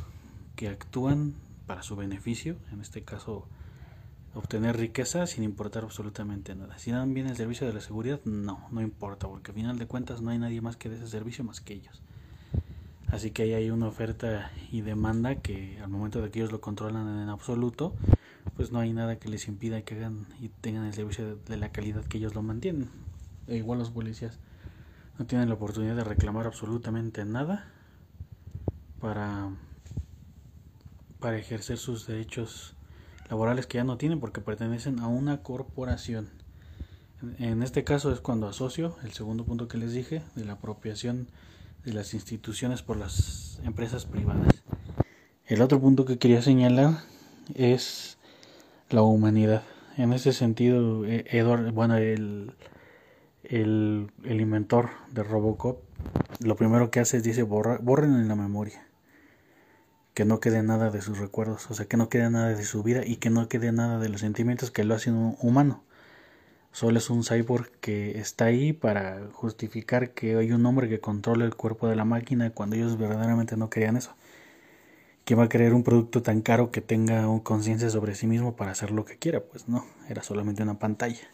que 0.56 0.70
actúan 0.70 1.36
para 1.72 1.84
su 1.84 1.96
beneficio, 1.96 2.58
en 2.74 2.82
este 2.82 3.06
caso 3.06 3.48
obtener 4.36 4.75
riqueza 4.75 5.25
sin 5.25 5.46
importar 5.46 5.86
absolutamente 5.86 6.54
nada. 6.54 6.78
Si 6.78 6.92
dan 6.92 7.13
bien 7.13 7.28
el 7.28 7.38
servicio 7.38 7.66
de 7.66 7.72
la 7.72 7.80
seguridad, 7.80 8.20
no, 8.25 8.68
no 8.72 8.82
importa, 8.82 9.30
porque 9.30 9.51
al 9.51 9.56
final 9.56 9.80
de 9.80 9.88
cuentas 9.88 10.22
no 10.22 10.32
hay 10.32 10.38
nadie 10.38 10.60
más 10.60 10.75
que 10.75 10.90
dé 10.90 10.98
ese 10.98 11.08
servicio 11.08 11.46
más 11.46 11.62
que 11.62 11.75
ellos. 11.75 12.01
Así 13.08 13.32
que 13.32 13.44
ahí 13.44 13.54
hay 13.54 13.72
una 13.72 13.88
oferta 13.88 14.51
y 14.70 14.82
demanda 14.82 15.36
que 15.36 15.80
al 15.82 15.88
momento 15.88 16.22
de 16.22 16.30
que 16.30 16.40
ellos 16.40 16.51
lo 16.51 16.60
controlan 16.60 17.08
en 17.08 17.30
absoluto, 17.30 17.96
pues 18.58 18.74
no 18.74 18.80
hay 18.80 18.92
nada 18.92 19.16
que 19.16 19.30
les 19.30 19.48
impida 19.48 19.82
que 19.84 19.96
hagan 19.96 20.28
y 20.42 20.50
tengan 20.50 20.84
el 20.84 20.94
servicio 20.94 21.38
de, 21.38 21.56
la 21.56 21.72
calidad 21.72 22.04
que 22.04 22.18
ellos 22.18 22.36
lo 22.36 22.42
mantienen. 22.42 22.90
E 23.48 23.56
igual 23.56 23.80
los 23.80 23.92
policías 23.92 24.40
no 25.18 25.25
tienen 25.25 25.48
la 25.48 25.56
oportunidad 25.56 25.96
de 25.96 26.04
reclamar 26.04 26.48
absolutamente 26.48 27.24
nada 27.24 27.66
para, 29.00 29.51
para 31.22 31.38
ejercer 31.38 31.78
sus 31.78 32.08
derechos 32.08 32.74
laborales 33.30 33.68
que 33.68 33.78
ya 33.78 33.86
no 33.86 33.98
tienen 33.98 34.20
porque 34.20 34.42
pertenecen 34.42 35.00
a 35.00 35.08
una 35.08 35.42
corporación. 35.42 36.30
En 37.38 37.63
este 37.63 37.84
caso 37.84 38.12
es 38.12 38.20
cuando 38.20 38.48
asocio 38.48 38.98
el 39.04 39.13
segundo 39.13 39.46
punto 39.46 39.68
que 39.68 39.78
les 39.78 39.94
dije 39.94 40.24
de 40.36 40.44
la 40.44 40.54
apropiación 40.54 41.28
de 41.86 41.94
las 41.94 42.13
instituciones 42.13 42.82
por 42.82 42.98
las 42.98 43.62
empresas 43.63 44.06
privadas. 44.06 44.63
El 45.46 45.62
otro 45.62 45.80
punto 45.80 46.04
que 46.04 46.18
quería 46.18 46.42
señalar 46.42 47.00
es 47.54 48.18
la 48.90 49.04
humanidad. 49.04 49.63
En 49.98 50.13
ese 50.13 50.34
sentido, 50.34 51.06
e-, 51.06 51.25
Edward, 51.30 51.72
bueno, 51.72 51.98
el, 51.98 52.54
el, 53.44 54.10
inventor 54.24 54.90
de 55.12 55.24
Robocop, 55.24 55.84
lo 56.40 56.56
primero 56.56 56.90
que 56.90 57.00
hace 57.00 57.18
es 57.18 57.24
dice 57.24 57.44
borrar, 57.44 57.82
borren 57.84 58.16
en 58.16 58.28
la 58.28 58.36
memoria 58.36 58.90
que 60.22 60.25
no 60.25 60.40
quede 60.40 60.62
nada 60.62 60.92
de 60.92 61.01
sus 61.01 61.18
recuerdos, 61.18 61.72
o 61.72 61.74
sea, 61.74 61.88
que 61.88 61.98
no 61.98 62.08
quede 62.08 62.30
nada 62.30 62.50
de 62.50 62.63
su 62.63 62.84
vida 62.84 63.04
y 63.04 63.16
que 63.16 63.32
no 63.32 63.50
quede 63.50 63.72
nada 63.72 63.98
de 63.98 64.08
los 64.08 64.22
sentimientos 64.22 64.70
que 64.70 64.84
lo 64.84 64.94
hacen 64.94 65.36
humano. 65.42 65.82
Solo 66.72 67.00
es 67.00 67.10
un 67.10 67.24
cyborg 67.24 67.72
que 67.80 68.20
está 68.20 68.46
ahí 68.46 68.72
para 68.72 69.20
justificar 69.32 70.12
que 70.12 70.36
hay 70.36 70.51
un 70.51 70.63
hombre 70.68 70.88
que 70.90 71.00
controla 71.00 71.44
el 71.44 71.56
cuerpo 71.56 71.88
de 71.88 71.96
la 71.96 72.06
máquina 72.06 72.51
cuando 72.51 72.75
ellos 72.75 73.00
verdaderamente 73.00 73.58
no 73.58 73.72
querían 73.72 73.98
eso. 73.98 74.13
¿Quién 75.25 75.40
va 75.40 75.46
a 75.46 75.50
creer 75.50 75.74
un 75.74 75.84
producto 75.84 76.22
tan 76.22 76.42
caro 76.42 76.70
que 76.70 76.82
tenga 76.82 77.25
conciencia 77.42 77.90
sobre 77.90 78.13
sí 78.13 78.28
mismo 78.28 78.56
para 78.56 78.74
hacer 78.74 78.92
lo 78.92 79.06
que 79.06 79.18
quiera? 79.18 79.40
Pues 79.40 79.68
no, 79.68 79.88
era 80.08 80.22
solamente 80.22 80.62
una 80.62 80.78
pantalla. 80.78 81.28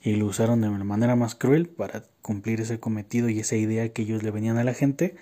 Y 0.00 0.16
lo 0.16 0.24
usaron 0.24 0.62
de 0.62 0.70
la 0.70 0.84
manera 0.84 1.16
más 1.16 1.34
cruel 1.34 1.68
para 1.68 2.04
cumplir 2.22 2.62
ese 2.62 2.80
cometido 2.80 3.28
y 3.28 3.40
esa 3.40 3.56
idea 3.56 3.86
que 3.90 4.00
ellos 4.00 4.22
le 4.22 4.30
venían 4.30 4.56
a 4.56 4.64
la 4.64 4.72
gente 4.72 5.16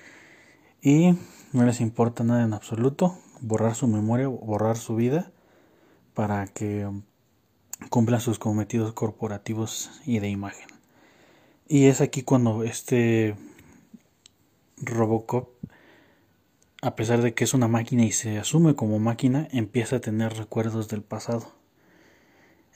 y 0.84 1.16
no 1.54 1.64
les 1.64 1.80
importa 1.80 2.24
nada 2.24 2.44
en 2.44 2.52
absoluto 2.52 3.18
borrar 3.40 3.74
su 3.74 3.88
memoria, 3.88 4.28
borrar 4.28 4.76
su 4.76 4.94
vida 4.94 5.32
para 6.12 6.46
que 6.46 6.86
cumplan 7.88 8.20
sus 8.20 8.38
cometidos 8.38 8.92
corporativos 8.92 9.90
y 10.04 10.18
de 10.18 10.28
imagen. 10.28 10.68
Y 11.66 11.86
es 11.86 12.02
aquí 12.02 12.22
cuando 12.22 12.64
este 12.64 13.34
Robocop, 14.76 15.48
a 16.82 16.94
pesar 16.94 17.22
de 17.22 17.32
que 17.32 17.44
es 17.44 17.54
una 17.54 17.66
máquina 17.66 18.04
y 18.04 18.12
se 18.12 18.38
asume 18.38 18.76
como 18.76 18.98
máquina, 18.98 19.48
empieza 19.52 19.96
a 19.96 20.00
tener 20.00 20.36
recuerdos 20.36 20.88
del 20.88 21.02
pasado. 21.02 21.50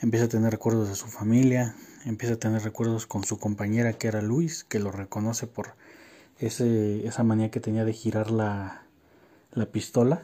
Empieza 0.01 0.25
a 0.25 0.29
tener 0.31 0.51
recuerdos 0.51 0.89
de 0.89 0.95
su 0.95 1.09
familia, 1.09 1.77
empieza 2.07 2.35
a 2.35 2.39
tener 2.39 2.63
recuerdos 2.63 3.07
con 3.07 3.25
su 3.25 3.39
compañera 3.39 3.93
que 3.93 4.09
era 4.09 4.23
Luis, 4.23 4.65
que 4.65 4.79
lo 4.79 4.93
reconoce 4.93 5.47
por 5.47 5.75
ese, 6.39 7.07
esa 7.07 7.25
manía 7.25 7.51
que 7.51 7.61
tenía 7.61 7.85
de 7.85 7.93
girar 7.93 8.31
la, 8.31 8.83
la 9.53 9.67
pistola 9.67 10.23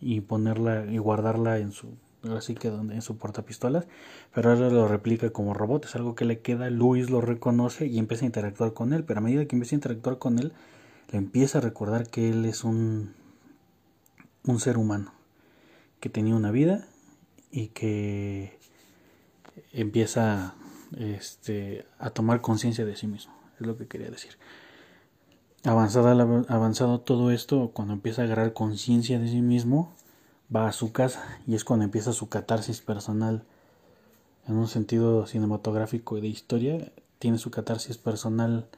y 0.00 0.20
ponerla 0.20 0.86
y 0.86 0.98
guardarla 0.98 1.58
en 1.58 1.72
su 1.72 1.96
así 2.36 2.54
que 2.54 2.68
donde 2.68 2.94
en 2.94 3.02
su 3.02 3.16
portapistolas, 3.16 3.86
pero 4.34 4.50
ahora 4.50 4.70
lo 4.70 4.88
replica 4.88 5.30
como 5.30 5.54
robot, 5.54 5.84
es 5.84 5.94
algo 5.94 6.14
que 6.14 6.24
le 6.24 6.40
queda, 6.40 6.68
Luis 6.68 7.10
lo 7.10 7.20
reconoce 7.20 7.86
y 7.86 7.98
empieza 7.98 8.24
a 8.24 8.26
interactuar 8.26 8.72
con 8.72 8.92
él, 8.92 9.04
pero 9.04 9.20
a 9.20 9.22
medida 9.22 9.46
que 9.46 9.54
empieza 9.54 9.76
a 9.76 9.78
interactuar 9.78 10.18
con 10.18 10.38
él, 10.38 10.52
le 11.12 11.18
empieza 11.18 11.58
a 11.58 11.60
recordar 11.60 12.08
que 12.08 12.28
él 12.28 12.44
es 12.44 12.64
un, 12.64 13.14
un 14.44 14.60
ser 14.60 14.78
humano, 14.78 15.12
que 16.00 16.08
tenía 16.08 16.34
una 16.34 16.50
vida 16.50 16.88
y 17.50 17.68
que 17.68 18.58
empieza 19.72 20.54
este, 20.96 21.86
a 21.98 22.10
tomar 22.10 22.40
conciencia 22.40 22.84
de 22.84 22.96
sí 22.96 23.06
mismo, 23.06 23.32
es 23.60 23.66
lo 23.66 23.76
que 23.76 23.86
quería 23.86 24.10
decir. 24.10 24.32
Avanzado 25.64 27.00
todo 27.00 27.32
esto, 27.32 27.72
cuando 27.74 27.94
empieza 27.94 28.22
a 28.22 28.26
agarrar 28.26 28.52
conciencia 28.52 29.18
de 29.18 29.28
sí 29.28 29.40
mismo, 29.40 29.92
va 30.54 30.68
a 30.68 30.72
su 30.72 30.92
casa 30.92 31.40
y 31.48 31.56
es 31.56 31.64
cuando 31.64 31.84
empieza 31.84 32.12
su 32.12 32.28
catarsis 32.28 32.80
personal 32.80 33.42
en 34.46 34.56
un 34.56 34.68
sentido 34.68 35.26
cinematográfico 35.26 36.16
y 36.16 36.20
de 36.20 36.28
historia. 36.28 36.92
Tiene 37.18 37.38
su 37.38 37.50
catarsis 37.50 37.98
personal 37.98 38.68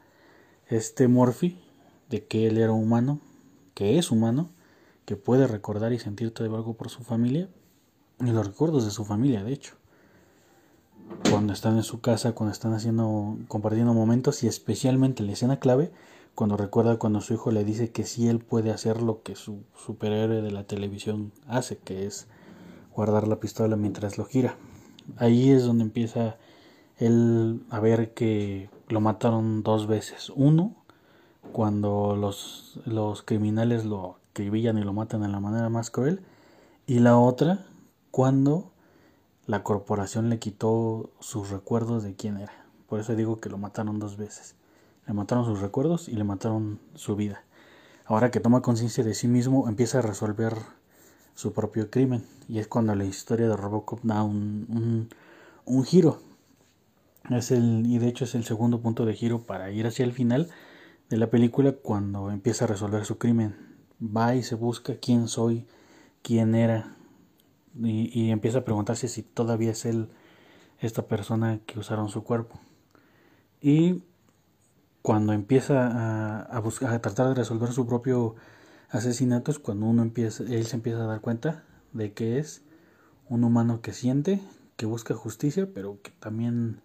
este 0.68 1.06
Morphy 1.06 1.60
de 2.08 2.25
que 2.25 2.46
él 2.46 2.56
era 2.56 2.72
humano, 2.72 3.20
que 3.75 3.99
es 3.99 4.10
humano, 4.10 4.49
que 5.04 5.16
puede 5.16 5.46
recordar 5.46 5.92
y 5.92 5.99
sentir 5.99 6.32
todo 6.32 6.56
algo 6.56 6.75
por 6.75 6.88
su 6.88 7.02
familia 7.02 7.50
y 8.20 8.30
los 8.30 8.46
recuerdos 8.46 8.87
de 8.87 8.90
su 8.90 9.04
familia, 9.04 9.44
de 9.44 9.52
hecho. 9.52 9.75
Cuando 11.30 11.52
están 11.52 11.76
en 11.76 11.82
su 11.82 12.00
casa, 12.00 12.32
cuando 12.32 12.52
están 12.52 12.72
haciendo, 12.72 13.37
compartiendo 13.49 13.92
momentos 13.92 14.42
y 14.44 14.46
especialmente 14.46 15.22
la 15.22 15.32
escena 15.32 15.58
clave 15.58 15.92
cuando 16.40 16.56
recuerda 16.56 16.97
cuando 16.97 17.20
su 17.20 17.35
hijo 17.35 17.50
le 17.50 17.64
dice 17.64 17.92
que 17.92 18.04
sí 18.04 18.26
él 18.26 18.38
puede 18.38 18.70
hacer 18.70 19.02
lo 19.02 19.23
que 19.23 19.37
su 19.37 19.62
superhéroe 19.76 20.40
de 20.40 20.50
la 20.50 20.64
televisión 20.64 21.32
hace, 21.47 21.76
que 21.76 22.06
es 22.06 22.28
guardar 22.94 23.28
la 23.28 23.40
pistola 23.40 23.76
mientras 23.76 24.16
lo 24.16 24.25
gira. 24.25 24.56
Ahí 25.18 25.50
es 25.50 25.64
donde 25.64 25.85
empieza 25.85 26.38
él 26.97 27.62
a 27.68 27.78
ver 27.78 28.14
que 28.14 28.70
lo 28.88 29.02
mataron 29.02 29.62
dos 29.62 29.87
veces. 29.87 30.32
Uno, 30.35 30.76
cuando 31.52 32.16
los, 32.16 32.80
los 32.87 33.20
criminales 33.20 33.85
lo 33.85 34.16
acribillan 34.30 34.78
y 34.78 34.82
lo 34.82 34.94
matan 34.94 35.20
de 35.20 35.28
la 35.28 35.40
manera 35.40 35.68
más 35.68 35.90
cruel. 35.90 36.23
Y 36.87 37.00
la 37.00 37.18
otra, 37.18 37.66
cuando 38.11 38.73
la 39.44 39.62
corporación 39.62 40.30
le 40.30 40.38
quitó 40.38 41.11
sus 41.20 41.50
recuerdos 41.50 42.02
de 42.02 42.14
quién 42.14 42.38
era. 42.38 42.64
Por 42.88 42.99
eso 42.99 43.14
digo 43.14 43.40
que 43.40 43.50
lo 43.50 43.59
mataron 43.59 43.99
dos 43.99 44.16
veces. 44.16 44.56
Le 45.11 45.14
mataron 45.14 45.45
sus 45.45 45.61
recuerdos 45.61 46.09
y 46.09 46.12
le 46.12 46.23
mataron 46.23 46.79
su 46.95 47.17
vida. 47.17 47.43
Ahora 48.05 48.31
que 48.31 48.38
toma 48.38 48.62
conciencia 48.62 49.02
de 49.02 49.12
sí 49.14 49.26
mismo, 49.26 49.69
empieza 49.69 49.99
a 49.99 50.02
resolver 50.02 50.55
su 51.35 51.52
propio 51.52 51.90
crimen. 51.90 52.25
Y 52.49 52.61
es 52.61 52.69
cuando 52.69 52.95
la 52.95 53.05
historia 53.05 53.49
de 53.49 53.57
Robocop 53.57 53.99
da 54.05 54.23
un, 54.23 55.09
un, 55.64 55.85
giro. 55.85 56.21
Es 57.29 57.50
el, 57.50 57.87
y 57.88 57.99
de 57.99 58.07
hecho 58.07 58.23
es 58.23 58.37
el 58.37 58.45
segundo 58.45 58.83
punto 58.83 59.05
de 59.05 59.14
giro 59.14 59.40
para 59.43 59.73
ir 59.73 59.85
hacia 59.85 60.05
el 60.05 60.12
final 60.12 60.49
de 61.09 61.17
la 61.17 61.29
película 61.29 61.73
cuando 61.73 62.31
empieza 62.31 62.67
a 62.67 62.69
resolver 62.69 63.05
su 63.05 63.19
crimen. 63.19 63.57
Va 64.00 64.37
y 64.37 64.45
se 64.45 64.55
busca 64.55 64.95
quién 64.95 65.26
soy, 65.26 65.67
quién 66.23 66.55
era. 66.55 66.95
Y, 67.83 68.17
y 68.17 68.31
empieza 68.31 68.59
a 68.59 68.64
preguntarse 68.64 69.09
si 69.09 69.25
todavía 69.25 69.73
es 69.73 69.85
él, 69.87 70.09
esta 70.79 71.09
persona 71.09 71.59
que 71.67 71.81
usaron 71.81 72.11
su 72.11 72.23
cuerpo. 72.23 72.61
Y 73.61 74.05
cuando 75.02 75.33
empieza 75.33 75.87
a, 75.87 76.42
a, 76.42 76.61
buscar, 76.61 76.92
a 76.92 77.00
tratar 77.00 77.28
de 77.28 77.35
resolver 77.35 77.73
su 77.73 77.87
propio 77.87 78.37
asesinato 78.90 79.50
es 79.50 79.59
cuando 79.59 79.87
uno 79.87 80.02
empieza, 80.02 80.42
él 80.45 80.66
se 80.66 80.76
empieza 80.76 81.04
a 81.04 81.07
dar 81.07 81.21
cuenta 81.21 81.64
de 81.92 82.12
que 82.12 82.38
es 82.38 82.62
un 83.28 83.45
humano 83.45 83.80
que 83.80 83.92
siente, 83.92 84.40
que 84.76 84.87
busca 84.87 85.14
justicia, 85.14 85.69
pero 85.73 86.00
que 86.02 86.11
también 86.11 86.80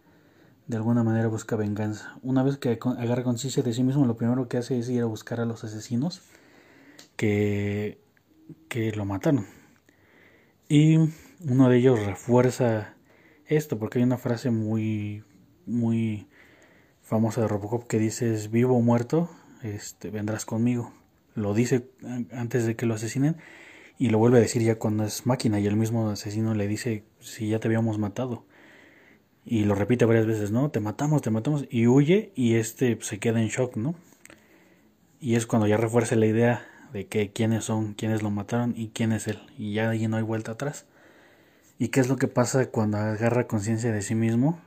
de 0.67 0.77
alguna 0.77 1.03
manera 1.03 1.27
busca 1.27 1.55
venganza. 1.55 2.17
Una 2.21 2.43
vez 2.43 2.57
que 2.57 2.79
agarra 2.97 3.23
conciencia 3.23 3.63
de 3.63 3.73
sí 3.73 3.83
mismo, 3.83 4.05
lo 4.05 4.17
primero 4.17 4.47
que 4.47 4.57
hace 4.57 4.77
es 4.77 4.89
ir 4.89 5.01
a 5.01 5.05
buscar 5.05 5.39
a 5.39 5.45
los 5.45 5.63
asesinos 5.63 6.21
que, 7.15 8.01
que 8.67 8.91
lo 8.91 9.05
mataron. 9.05 9.45
Y 10.67 10.97
uno 11.47 11.69
de 11.69 11.77
ellos 11.77 12.03
refuerza 12.03 12.95
esto, 13.45 13.77
porque 13.77 13.99
hay 13.99 14.03
una 14.03 14.17
frase 14.17 14.49
muy, 14.49 15.23
muy 15.65 16.27
famosa 17.05 17.41
de 17.41 17.47
Robocop 17.47 17.87
que 17.87 17.99
dice 17.99 18.35
vivo 18.49 18.75
o 18.75 18.81
muerto, 18.81 19.29
este, 19.63 20.09
vendrás 20.09 20.43
conmigo. 20.45 20.91
Lo 21.35 21.53
dice 21.53 21.87
antes 22.31 22.65
de 22.65 22.75
que 22.75 22.85
lo 22.85 22.95
asesinen 22.95 23.37
y 23.97 24.09
lo 24.09 24.17
vuelve 24.17 24.39
a 24.39 24.41
decir 24.41 24.61
ya 24.63 24.77
cuando 24.77 25.05
es 25.05 25.25
máquina 25.25 25.59
y 25.59 25.67
el 25.67 25.75
mismo 25.75 26.09
asesino 26.09 26.53
le 26.55 26.67
dice 26.67 27.03
si 27.19 27.49
ya 27.49 27.59
te 27.59 27.67
habíamos 27.67 27.99
matado. 27.99 28.45
Y 29.45 29.65
lo 29.65 29.75
repite 29.75 30.05
varias 30.05 30.25
veces, 30.25 30.49
¿no? 30.49 30.71
Te 30.71 30.79
matamos, 30.79 31.21
te 31.21 31.29
matamos 31.29 31.65
y 31.69 31.85
huye 31.85 32.31
y 32.35 32.55
este 32.55 32.97
se 33.01 33.19
queda 33.19 33.39
en 33.39 33.49
shock, 33.49 33.77
¿no? 33.77 33.93
Y 35.19 35.35
es 35.35 35.45
cuando 35.45 35.67
ya 35.67 35.77
refuerza 35.77 36.15
la 36.15 36.25
idea 36.25 36.65
de 36.91 37.05
que 37.07 37.31
quiénes 37.31 37.65
son, 37.65 37.93
quiénes 37.93 38.23
lo 38.23 38.31
mataron 38.31 38.73
y 38.75 38.89
quién 38.89 39.11
es 39.11 39.27
él. 39.27 39.39
Y 39.57 39.73
ya 39.73 39.91
ahí 39.91 40.07
no 40.07 40.17
hay 40.17 40.23
vuelta 40.23 40.53
atrás. 40.53 40.87
¿Y 41.77 41.89
qué 41.89 41.99
es 41.99 42.09
lo 42.09 42.15
que 42.15 42.27
pasa 42.27 42.71
cuando 42.71 42.97
agarra 42.97 43.47
conciencia 43.47 43.91
de 43.91 44.01
sí 44.01 44.15
mismo? 44.15 44.59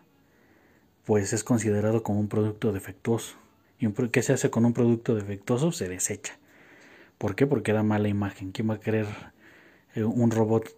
Pues 1.08 1.32
es 1.32 1.42
considerado 1.42 2.02
como 2.02 2.20
un 2.20 2.28
producto 2.28 2.70
defectuoso. 2.70 3.36
¿Y 3.80 3.90
qué 4.10 4.20
se 4.22 4.34
hace 4.34 4.50
con 4.50 4.66
un 4.66 4.74
producto 4.74 5.14
defectuoso? 5.14 5.72
Se 5.72 5.88
desecha. 5.88 6.36
¿Por 7.16 7.34
qué? 7.34 7.46
Porque 7.46 7.72
da 7.72 7.82
mala 7.82 8.08
imagen. 8.08 8.52
¿Quién 8.52 8.68
va 8.68 8.74
a 8.74 8.80
querer 8.80 9.06
eh, 9.94 10.04
un 10.04 10.30
robot? 10.30 10.68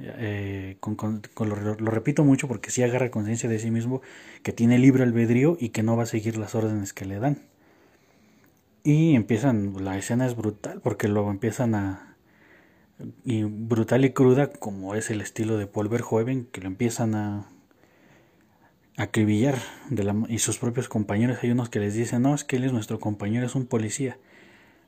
Eh, 0.00 0.76
con, 0.80 1.22
lo, 1.38 1.76
repito 1.76 2.24
mucho 2.24 2.48
porque 2.48 2.72
si 2.72 2.82
agarra 2.82 3.12
conciencia 3.12 3.48
de 3.48 3.60
sí 3.60 3.70
mismo 3.70 4.02
que 4.42 4.52
tiene 4.52 4.76
libre 4.80 5.04
albedrío 5.04 5.56
y 5.60 5.68
que 5.68 5.84
no 5.84 5.96
va 5.96 6.02
a 6.02 6.06
seguir 6.06 6.36
las 6.36 6.56
órdenes 6.56 6.92
que 6.92 7.04
le 7.04 7.20
dan. 7.20 7.38
Y 8.82 9.14
empiezan, 9.14 9.84
la 9.84 9.96
escena 9.96 10.26
es 10.26 10.34
brutal 10.34 10.80
porque 10.82 11.06
luego 11.06 11.30
empiezan 11.30 11.76
a, 11.76 12.16
y 13.24 13.44
brutal 13.44 14.04
y 14.04 14.10
cruda 14.10 14.50
como 14.50 14.96
es 14.96 15.10
el 15.10 15.20
estilo 15.20 15.56
de 15.56 15.68
Paul 15.68 15.88
Verhoeven 15.88 16.46
que 16.46 16.60
lo 16.60 16.66
empiezan 16.66 17.14
a 17.14 17.52
acribillar 18.96 19.56
de 19.90 20.04
la, 20.04 20.14
y 20.28 20.38
sus 20.38 20.58
propios 20.58 20.88
compañeros. 20.88 21.38
Hay 21.42 21.50
unos 21.50 21.68
que 21.68 21.80
les 21.80 21.94
dicen, 21.94 22.22
no, 22.22 22.34
es 22.34 22.44
que 22.44 22.56
él 22.56 22.64
es 22.64 22.72
nuestro 22.72 22.98
compañero, 22.98 23.46
es 23.46 23.54
un 23.54 23.66
policía. 23.66 24.18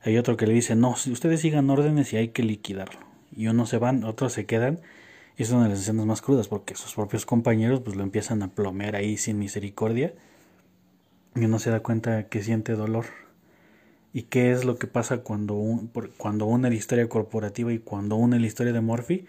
Hay 0.01 0.17
otro 0.17 0.37
que 0.37 0.47
le 0.47 0.53
dice, 0.53 0.75
no, 0.75 0.95
si 0.95 1.11
ustedes 1.11 1.41
sigan 1.41 1.69
órdenes 1.69 2.13
y 2.13 2.17
hay 2.17 2.29
que 2.29 2.43
liquidarlo. 2.43 3.01
Y 3.35 3.47
unos 3.47 3.69
se 3.69 3.77
van, 3.77 4.03
otros 4.03 4.33
se 4.33 4.45
quedan. 4.45 4.79
Y 5.37 5.43
es 5.43 5.51
una 5.51 5.63
de 5.63 5.69
las 5.69 5.79
escenas 5.79 6.05
más 6.05 6.21
crudas 6.21 6.47
porque 6.47 6.75
sus 6.75 6.95
propios 6.95 7.25
compañeros 7.25 7.81
pues 7.81 7.95
lo 7.95 8.03
empiezan 8.03 8.41
a 8.43 8.49
plomear 8.49 8.95
ahí 8.95 9.17
sin 9.17 9.37
misericordia. 9.37 10.13
Y 11.35 11.45
uno 11.45 11.59
se 11.59 11.69
da 11.69 11.81
cuenta 11.81 12.27
que 12.27 12.41
siente 12.41 12.73
dolor. 12.73 13.05
¿Y 14.11 14.23
qué 14.23 14.51
es 14.51 14.65
lo 14.65 14.77
que 14.77 14.87
pasa 14.87 15.19
cuando, 15.19 15.53
un, 15.53 15.91
cuando 16.17 16.45
une 16.45 16.69
la 16.69 16.75
historia 16.75 17.07
corporativa 17.07 17.71
y 17.71 17.79
cuando 17.79 18.15
une 18.15 18.39
la 18.39 18.47
historia 18.47 18.73
de 18.73 18.81
Morphy? 18.81 19.27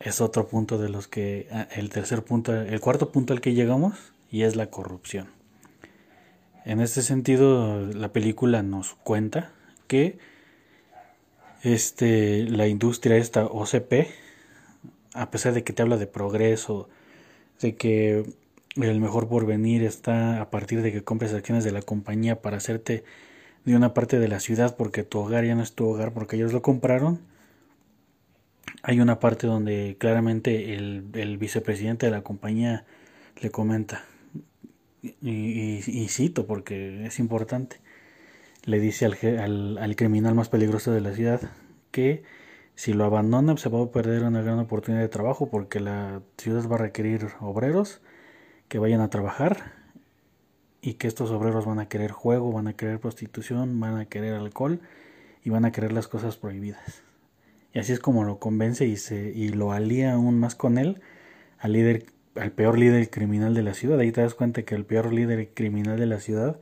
Es 0.00 0.20
otro 0.20 0.48
punto 0.48 0.78
de 0.78 0.88
los 0.88 1.06
que, 1.06 1.46
ah, 1.52 1.68
el 1.72 1.90
tercer 1.90 2.24
punto, 2.24 2.54
el 2.54 2.80
cuarto 2.80 3.12
punto 3.12 3.32
al 3.32 3.40
que 3.40 3.54
llegamos, 3.54 4.12
y 4.30 4.42
es 4.42 4.56
la 4.56 4.66
corrupción. 4.66 5.28
En 6.64 6.80
este 6.80 7.02
sentido, 7.02 7.86
la 7.86 8.12
película 8.12 8.62
nos 8.62 8.94
cuenta 8.94 9.52
que 9.86 10.18
este, 11.62 12.44
la 12.44 12.66
industria 12.66 13.16
esta 13.16 13.44
OCP, 13.44 14.08
a 15.14 15.30
pesar 15.30 15.52
de 15.52 15.64
que 15.64 15.72
te 15.72 15.82
habla 15.82 15.96
de 15.96 16.06
progreso, 16.06 16.88
de 17.60 17.76
que 17.76 18.24
el 18.76 19.00
mejor 19.00 19.28
porvenir 19.28 19.82
está 19.82 20.40
a 20.40 20.50
partir 20.50 20.82
de 20.82 20.92
que 20.92 21.02
compres 21.02 21.34
acciones 21.34 21.64
de 21.64 21.72
la 21.72 21.82
compañía 21.82 22.40
para 22.40 22.58
hacerte 22.58 23.04
de 23.64 23.76
una 23.76 23.92
parte 23.92 24.18
de 24.18 24.28
la 24.28 24.40
ciudad 24.40 24.76
porque 24.76 25.02
tu 25.02 25.18
hogar 25.18 25.44
ya 25.44 25.54
no 25.54 25.62
es 25.62 25.74
tu 25.74 25.86
hogar 25.86 26.12
porque 26.12 26.36
ellos 26.36 26.52
lo 26.52 26.62
compraron, 26.62 27.20
hay 28.82 29.00
una 29.00 29.20
parte 29.20 29.46
donde 29.46 29.96
claramente 29.98 30.74
el, 30.74 31.36
vicepresidente 31.38 32.06
de 32.06 32.12
la 32.12 32.22
compañía 32.22 32.84
le 33.40 33.50
comenta, 33.50 34.04
y, 35.02 36.06
cito 36.08 36.46
porque 36.46 37.06
es 37.06 37.18
importante, 37.18 37.80
le 38.64 38.80
dice 38.80 39.06
al, 39.06 39.78
al, 39.78 39.96
criminal 39.96 40.34
más 40.34 40.48
peligroso 40.48 40.92
de 40.92 41.00
la 41.00 41.14
ciudad 41.14 41.40
que 41.90 42.22
si 42.74 42.92
lo 42.92 43.04
abandona 43.04 43.56
se 43.56 43.68
va 43.68 43.82
a 43.82 43.90
perder 43.90 44.22
una 44.24 44.42
gran 44.42 44.58
oportunidad 44.58 45.02
de 45.02 45.08
trabajo 45.08 45.48
porque 45.48 45.80
la 45.80 46.22
ciudad 46.36 46.68
va 46.68 46.76
a 46.76 46.78
requerir 46.78 47.28
obreros 47.40 48.00
que 48.68 48.78
vayan 48.78 49.00
a 49.00 49.10
trabajar 49.10 49.72
y 50.82 50.94
que 50.94 51.08
estos 51.08 51.30
obreros 51.30 51.66
van 51.66 51.78
a 51.78 51.88
querer 51.88 52.12
juego, 52.12 52.52
van 52.52 52.68
a 52.68 52.74
querer 52.74 53.00
prostitución, 53.00 53.80
van 53.80 53.98
a 53.98 54.06
querer 54.06 54.34
alcohol 54.34 54.80
y 55.44 55.50
van 55.50 55.64
a 55.64 55.72
querer 55.72 55.92
las 55.92 56.08
cosas 56.08 56.36
prohibidas. 56.36 57.02
Y 57.72 57.78
así 57.78 57.92
es 57.92 58.00
como 58.00 58.24
lo 58.24 58.38
convence 58.38 58.86
y, 58.86 58.96
se, 58.96 59.30
y 59.30 59.48
lo 59.50 59.72
alía 59.72 60.14
aún 60.14 60.38
más 60.40 60.54
con 60.54 60.78
él, 60.78 61.00
al, 61.58 61.72
líder, 61.72 62.06
al 62.34 62.52
peor 62.52 62.78
líder 62.78 63.10
criminal 63.10 63.54
de 63.54 63.62
la 63.62 63.74
ciudad. 63.74 63.98
Ahí 64.00 64.12
te 64.12 64.22
das 64.22 64.34
cuenta 64.34 64.62
que 64.64 64.74
el 64.74 64.84
peor 64.84 65.12
líder 65.12 65.50
criminal 65.54 65.98
de 65.98 66.06
la 66.06 66.20
ciudad 66.20 66.60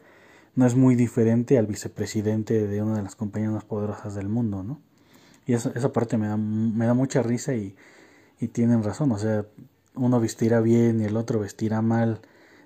no 0.55 0.67
es 0.67 0.75
muy 0.75 0.97
diferente 0.97 1.57
al 1.59 1.67
vicepresidente 1.67 2.67
de 2.67 2.83
una 2.83 2.97
de 2.97 3.03
las 3.03 3.17
compañías 3.17 3.53
más 3.53 3.65
poderosas 3.65 4.15
del 4.15 4.29
mundo, 4.29 4.63
¿no? 4.63 4.81
Y 5.47 5.55
esa, 5.55 5.73
esa 5.75 5.93
parte 5.93 6.19
me 6.19 6.27
da, 6.29 6.37
me 6.37 6.85
da 6.87 6.95
mucha 6.95 7.23
risa 7.23 7.55
y, 7.55 7.75
Y 8.41 8.49
tienen 8.49 8.83
razón, 8.83 9.13
o 9.13 9.19
sea, 9.19 9.47
uno 9.95 10.21
vestirá 10.21 10.61
bien 10.61 11.01
y 11.01 11.05
el 11.05 11.17
otro 11.17 11.41
vestirá 11.41 11.83
mal. 11.83 12.21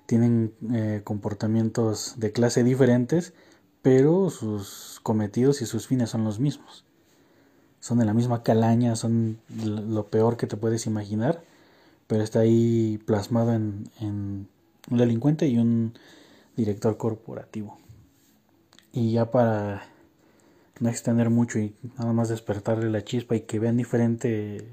Tienen 0.05 0.53
eh, 0.73 1.01
comportamientos 1.03 2.15
de 2.17 2.31
clase 2.31 2.63
diferentes, 2.63 3.33
pero 3.81 4.29
sus 4.29 4.99
cometidos 5.03 5.61
y 5.61 5.65
sus 5.65 5.87
fines 5.87 6.09
son 6.11 6.23
los 6.25 6.39
mismos. 6.39 6.85
Son 7.83 7.99
de 7.99 8.05
la 8.05 8.13
misma 8.13 8.43
calaña, 8.43 8.95
son 8.95 9.39
lo 9.61 10.07
peor 10.07 10.37
que 10.37 10.47
te 10.47 10.55
puedes 10.55 10.85
imaginar, 10.87 11.43
pero 12.07 12.23
está 12.23 12.39
ahí 12.39 12.97
plasmado 13.05 13.51
en, 13.51 13.89
en 13.99 14.47
un 14.89 14.97
delincuente 14.97 15.49
y 15.49 15.57
un 15.57 15.91
director 16.55 16.95
corporativo. 16.95 17.77
Y 18.93 19.11
ya 19.11 19.31
para 19.31 19.83
no 20.79 20.87
extender 20.87 21.29
mucho 21.29 21.59
y 21.59 21.75
nada 21.99 22.13
más 22.13 22.29
despertarle 22.29 22.89
la 22.89 23.03
chispa 23.03 23.35
y 23.35 23.41
que 23.41 23.59
vean 23.59 23.75
diferente, 23.75 24.65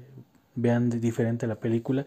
vean 0.55 0.89
diferente 1.01 1.47
la 1.47 1.59
película. 1.59 2.05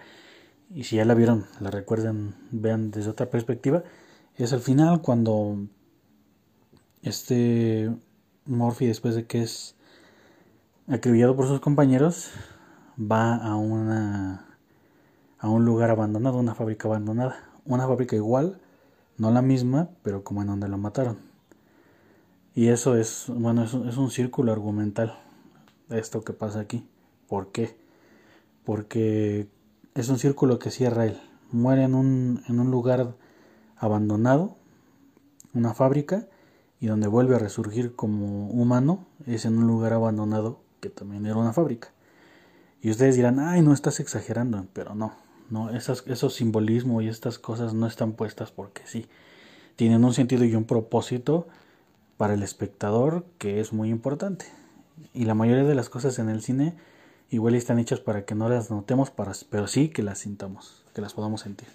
Y 0.75 0.85
si 0.85 0.97
ya 0.97 1.05
la 1.05 1.13
vieron, 1.13 1.45
la 1.61 1.71
recuerden, 1.71 2.35
vean 2.51 2.91
desde 2.91 3.11
otra 3.11 3.29
perspectiva. 3.29 3.85
Es 4.39 4.55
al 4.55 4.61
final 4.61 5.03
cuando 5.03 5.67
este 7.03 7.91
Morphy, 8.47 8.87
después 8.87 9.15
de 9.15 9.27
que 9.27 9.43
es 9.43 9.74
acribillado 10.89 11.35
por 11.37 11.47
sus 11.47 11.61
compañeros, 11.61 12.31
va 12.99 13.37
a 13.37 13.57
una 13.57 14.59
a 15.39 15.49
un 15.49 15.65
lugar 15.67 15.91
abandonado, 15.91 16.39
una 16.39 16.55
fábrica 16.55 16.89
abandonada, 16.89 17.37
una 17.67 17.87
fábrica 17.87 18.17
igual, 18.17 18.61
no 19.19 19.31
la 19.31 19.43
misma, 19.43 19.91
pero 20.03 20.25
como 20.25 20.41
en 20.41 20.49
donde 20.49 20.69
lo 20.69 20.79
mataron. 20.79 21.19
Y 22.55 22.69
eso 22.69 22.97
es, 22.97 23.27
bueno, 23.29 23.63
es, 23.65 23.75
es 23.75 23.99
un 23.99 24.11
círculo 24.11 24.53
argumental, 24.53 25.19
esto 25.91 26.23
que 26.23 26.33
pasa 26.33 26.61
aquí. 26.61 26.89
¿Por 27.29 27.53
qué? 27.53 27.77
Porque 28.65 29.49
es 29.95 30.09
un 30.09 30.19
círculo 30.19 30.59
que 30.59 30.71
cierra 30.71 31.05
él. 31.05 31.21
Muere 31.53 31.83
en 31.85 31.95
un, 31.95 32.43
en 32.49 32.59
un 32.59 32.71
lugar 32.71 33.15
abandonado, 33.77 34.57
una 35.53 35.75
fábrica, 35.75 36.27
y 36.81 36.87
donde 36.87 37.07
vuelve 37.07 37.37
a 37.37 37.39
resurgir 37.39 37.95
como 37.95 38.49
humano 38.49 39.07
es 39.27 39.45
en 39.45 39.59
un 39.59 39.67
lugar 39.67 39.93
abandonado 39.93 40.64
que 40.85 40.91
también 40.91 41.25
era 41.25 41.37
una 41.37 41.55
fábrica. 41.55 41.89
Y 42.83 42.91
ustedes 42.91 43.17
dirán, 43.17 43.41
ay, 43.41 43.63
no 43.63 43.73
estás 43.73 44.01
exagerando, 44.01 44.67
pero 44.75 44.95
no, 44.95 45.15
no, 45.49 45.71
esas, 45.71 46.05
esos 46.07 46.35
simbolismos 46.35 47.03
y 47.03 47.09
estas 47.09 47.39
cosas 47.39 47.73
no 47.73 47.87
están 47.87 48.13
puestas 48.13 48.51
porque 48.51 48.83
sí. 48.85 49.07
Tienen 49.77 50.05
un 50.05 50.13
sentido 50.13 50.45
y 50.45 50.55
un 50.55 50.65
propósito 50.65 51.49
para 52.19 52.35
el 52.35 52.43
espectador 52.43 53.25
que 53.39 53.61
es 53.61 53.73
muy 53.73 53.89
importante. 53.89 54.45
Y 55.15 55.25
la 55.25 55.35
mayoría 55.35 55.65
de 55.65 55.75
las 55.75 55.89
cosas 55.89 56.19
en 56.19 56.29
el 56.29 56.43
cine 56.43 56.75
igual 57.31 57.55
están 57.55 57.79
hechas 57.79 58.01
para 58.01 58.27
que 58.27 58.35
no 58.35 58.51
las 58.51 58.71
notemos, 58.71 59.11
pero 59.49 59.67
sí 59.67 59.89
que 59.89 60.03
las 60.03 60.19
sintamos, 60.19 60.85
que 60.95 61.01
las 61.01 61.15
podamos 61.15 61.41
sentir. 61.41 61.69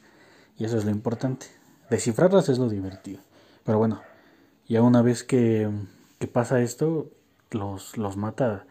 Y 0.56 0.66
eso 0.66 0.78
es 0.78 0.86
lo 0.86 0.92
importante. 0.92 1.48
Descifrarlas 1.90 2.48
es 2.48 2.60
lo 2.60 2.70
divertido. 2.70 3.22
Pero 3.66 3.80
bueno, 3.80 4.02
ya 4.68 4.84
una 4.84 5.02
vez 5.02 5.24
que, 5.24 5.68
que 6.20 6.28
pasa 6.28 6.62
esto, 6.62 7.10
los, 7.50 7.98
los 7.98 8.16
mata 8.16 8.68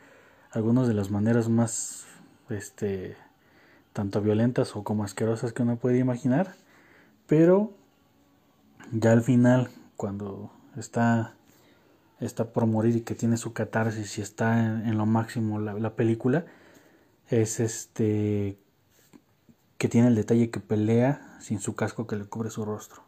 algunos 0.50 0.88
de 0.88 0.94
las 0.94 1.10
maneras 1.10 1.48
más 1.48 2.06
este 2.48 3.16
tanto 3.92 4.20
violentas 4.22 4.76
o 4.76 4.84
como 4.84 5.04
asquerosas 5.04 5.52
que 5.52 5.62
uno 5.62 5.76
puede 5.76 5.98
imaginar 5.98 6.54
pero 7.26 7.72
ya 8.92 9.12
al 9.12 9.22
final 9.22 9.68
cuando 9.96 10.50
está 10.76 11.34
está 12.20 12.52
por 12.52 12.66
morir 12.66 12.96
y 12.96 13.00
que 13.02 13.14
tiene 13.14 13.36
su 13.36 13.52
catarsis 13.52 14.18
y 14.18 14.22
está 14.22 14.58
en, 14.58 14.96
lo 14.96 15.06
máximo 15.06 15.60
la, 15.60 15.94
película 15.94 16.46
es 17.28 17.60
este 17.60 18.58
que 19.76 19.88
tiene 19.88 20.08
el 20.08 20.14
detalle 20.14 20.50
que 20.50 20.60
pelea 20.60 21.38
sin 21.40 21.60
su 21.60 21.76
casco 21.76 22.06
que 22.06 22.16
le 22.16 22.24
cubre 22.24 22.50
su 22.50 22.64
rostro. 22.64 23.02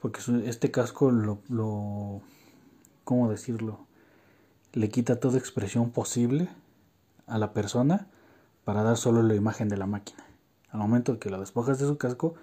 Porque 0.00 0.20
este 0.44 0.70
casco 0.70 1.10
lo, 1.10 1.40
lo 1.48 2.20
cómo 3.02 3.28
decirlo 3.28 3.85
le 4.76 4.88
quita 4.90 5.18
toda 5.18 5.38
expresión 5.38 5.90
posible 5.90 6.48
a 7.26 7.38
la 7.38 7.52
persona 7.52 8.06
para 8.64 8.84
dar 8.84 8.96
solo 8.96 9.22
la 9.22 9.34
imagen 9.34 9.68
de 9.68 9.76
la 9.76 9.86
máquina 9.86 10.26
al 10.76 10.82
momento 10.82 11.18
que 11.18 11.30
la 11.30 11.38
despojas 11.38 11.78
de 11.78 11.86
su 11.86 11.96
casco 11.96 12.34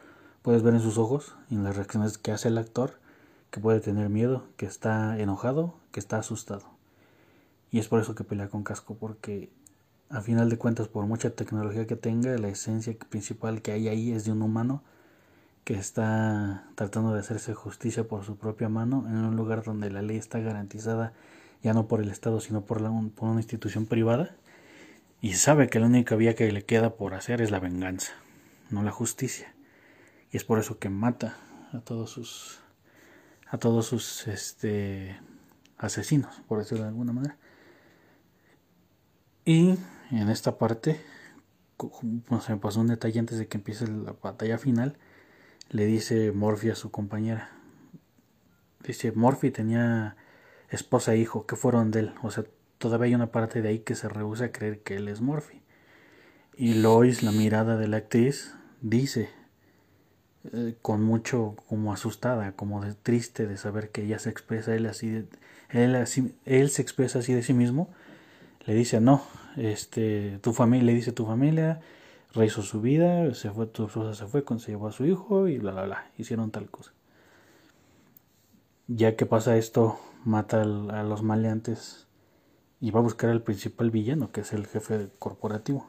puedes 0.41 0.63
ver 0.63 0.73
en 0.73 0.81
sus 0.81 0.97
ojos 0.97 1.35
y 1.49 1.55
en 1.55 1.63
las 1.63 1.75
reacciones 1.75 2.17
que 2.17 2.31
hace 2.31 2.47
el 2.47 2.57
actor 2.57 2.99
que 3.51 3.59
puede 3.59 3.79
tener 3.79 4.09
miedo, 4.09 4.47
que 4.57 4.65
está 4.65 5.19
enojado, 5.19 5.75
que 5.91 5.99
está 5.99 6.17
asustado. 6.17 6.65
Y 7.71 7.77
es 7.77 7.87
por 7.87 8.01
eso 8.01 8.15
que 8.15 8.23
pelea 8.23 8.49
con 8.49 8.63
casco, 8.63 8.95
porque 8.95 9.51
a 10.09 10.21
final 10.21 10.49
de 10.49 10.57
cuentas, 10.57 10.87
por 10.87 11.05
mucha 11.05 11.29
tecnología 11.29 11.85
que 11.85 11.95
tenga, 11.95 12.35
la 12.39 12.47
esencia 12.47 12.95
principal 13.09 13.61
que 13.61 13.71
hay 13.71 13.87
ahí 13.87 14.11
es 14.11 14.25
de 14.25 14.31
un 14.31 14.41
humano 14.41 14.81
que 15.63 15.75
está 15.75 16.65
tratando 16.73 17.13
de 17.13 17.19
hacerse 17.19 17.53
justicia 17.53 18.07
por 18.07 18.23
su 18.23 18.35
propia 18.37 18.69
mano 18.69 19.05
en 19.07 19.17
un 19.17 19.35
lugar 19.35 19.63
donde 19.63 19.91
la 19.91 20.01
ley 20.01 20.17
está 20.17 20.39
garantizada 20.39 21.13
ya 21.63 21.73
no 21.73 21.87
por 21.87 22.01
el 22.01 22.09
Estado, 22.09 22.41
sino 22.41 22.65
por, 22.65 22.81
la, 22.81 22.91
por 23.15 23.29
una 23.29 23.39
institución 23.39 23.85
privada. 23.85 24.35
Y 25.21 25.33
sabe 25.33 25.69
que 25.69 25.79
la 25.79 25.87
única 25.87 26.15
vía 26.15 26.35
que 26.35 26.51
le 26.51 26.65
queda 26.65 26.95
por 26.95 27.13
hacer 27.13 27.41
es 27.41 27.49
la 27.49 27.59
venganza, 27.59 28.13
no 28.69 28.83
la 28.83 28.91
justicia. 28.91 29.55
Y 30.31 30.37
es 30.37 30.43
por 30.43 30.59
eso 30.59 30.77
que 30.77 30.89
mata 30.89 31.37
a 31.71 31.79
todos 31.79 32.11
sus 32.11 32.59
a 33.53 33.59
todos 33.59 33.85
sus 33.85 34.27
este, 34.27 35.15
asesinos, 35.77 36.41
por 36.47 36.57
decirlo 36.57 36.85
de 36.85 36.89
alguna 36.89 37.13
manera. 37.13 37.37
Y 39.45 39.77
en 40.09 40.29
esta 40.29 40.57
parte, 40.57 40.99
no 42.31 42.41
se 42.41 42.51
me 42.51 42.59
pasó 42.59 42.81
un 42.81 42.87
detalle 42.87 43.19
antes 43.19 43.37
de 43.37 43.47
que 43.47 43.57
empiece 43.57 43.87
la 43.87 44.13
batalla 44.13 44.57
final, 44.57 44.97
le 45.69 45.85
dice 45.85 46.31
Morphy 46.31 46.71
a 46.71 46.75
su 46.75 46.89
compañera. 46.89 47.51
Dice, 48.83 49.11
Morphy 49.11 49.51
tenía 49.51 50.17
esposa 50.75 51.13
e 51.13 51.17
hijo, 51.17 51.45
que 51.45 51.55
fueron 51.55 51.91
de 51.91 52.01
él. 52.01 52.13
O 52.23 52.31
sea, 52.31 52.43
todavía 52.77 53.07
hay 53.07 53.15
una 53.15 53.31
parte 53.31 53.61
de 53.61 53.69
ahí 53.69 53.79
que 53.79 53.95
se 53.95 54.09
rehúsa 54.09 54.45
a 54.45 54.51
creer 54.51 54.79
que 54.81 54.95
él 54.95 55.07
es 55.07 55.21
Morphy. 55.21 55.61
Y 56.55 56.75
Lois, 56.75 57.23
la 57.23 57.31
mirada 57.31 57.77
de 57.77 57.87
la 57.87 57.97
actriz, 57.97 58.55
dice, 58.81 59.29
eh, 60.51 60.75
con 60.81 61.01
mucho 61.01 61.55
como 61.67 61.93
asustada, 61.93 62.51
como 62.51 62.81
de, 62.81 62.93
triste 62.93 63.47
de 63.47 63.57
saber 63.57 63.89
que 63.89 64.03
ella 64.03 64.19
se 64.19 64.29
expresa 64.29 64.75
él 64.75 64.85
así, 64.85 65.25
él 65.69 65.95
así, 65.95 66.35
él 66.45 66.69
se 66.69 66.81
expresa 66.81 67.19
así 67.19 67.33
de 67.33 67.43
sí 67.43 67.53
mismo, 67.53 67.89
le 68.65 68.73
dice 68.73 68.99
no, 68.99 69.23
este, 69.55 70.39
tu 70.41 70.53
familia, 70.53 70.87
le 70.87 70.93
dice 70.95 71.13
tu 71.13 71.25
familia, 71.25 71.79
rehizo 72.33 72.61
su 72.61 72.81
vida, 72.81 73.33
se 73.33 73.51
fue, 73.51 73.67
tu 73.67 73.85
esposa 73.85 74.13
se 74.13 74.27
fue, 74.27 74.43
se 74.59 74.71
llevó 74.71 74.87
a 74.87 74.91
su 74.91 75.05
hijo 75.05 75.47
y 75.47 75.59
bla 75.59 75.71
bla 75.71 75.83
bla, 75.85 76.11
hicieron 76.17 76.51
tal 76.51 76.69
cosa. 76.69 76.91
Ya 78.87 79.15
que 79.15 79.25
pasa 79.25 79.55
esto, 79.55 79.97
mata 80.25 80.61
a 80.61 81.03
los 81.03 81.23
maleantes 81.23 82.07
y 82.79 82.91
va 82.91 82.99
a 82.99 83.03
buscar 83.03 83.29
al 83.29 83.43
principal 83.43 83.91
villano, 83.91 84.31
que 84.31 84.41
es 84.41 84.53
el 84.53 84.67
jefe 84.67 85.09
corporativo. 85.19 85.85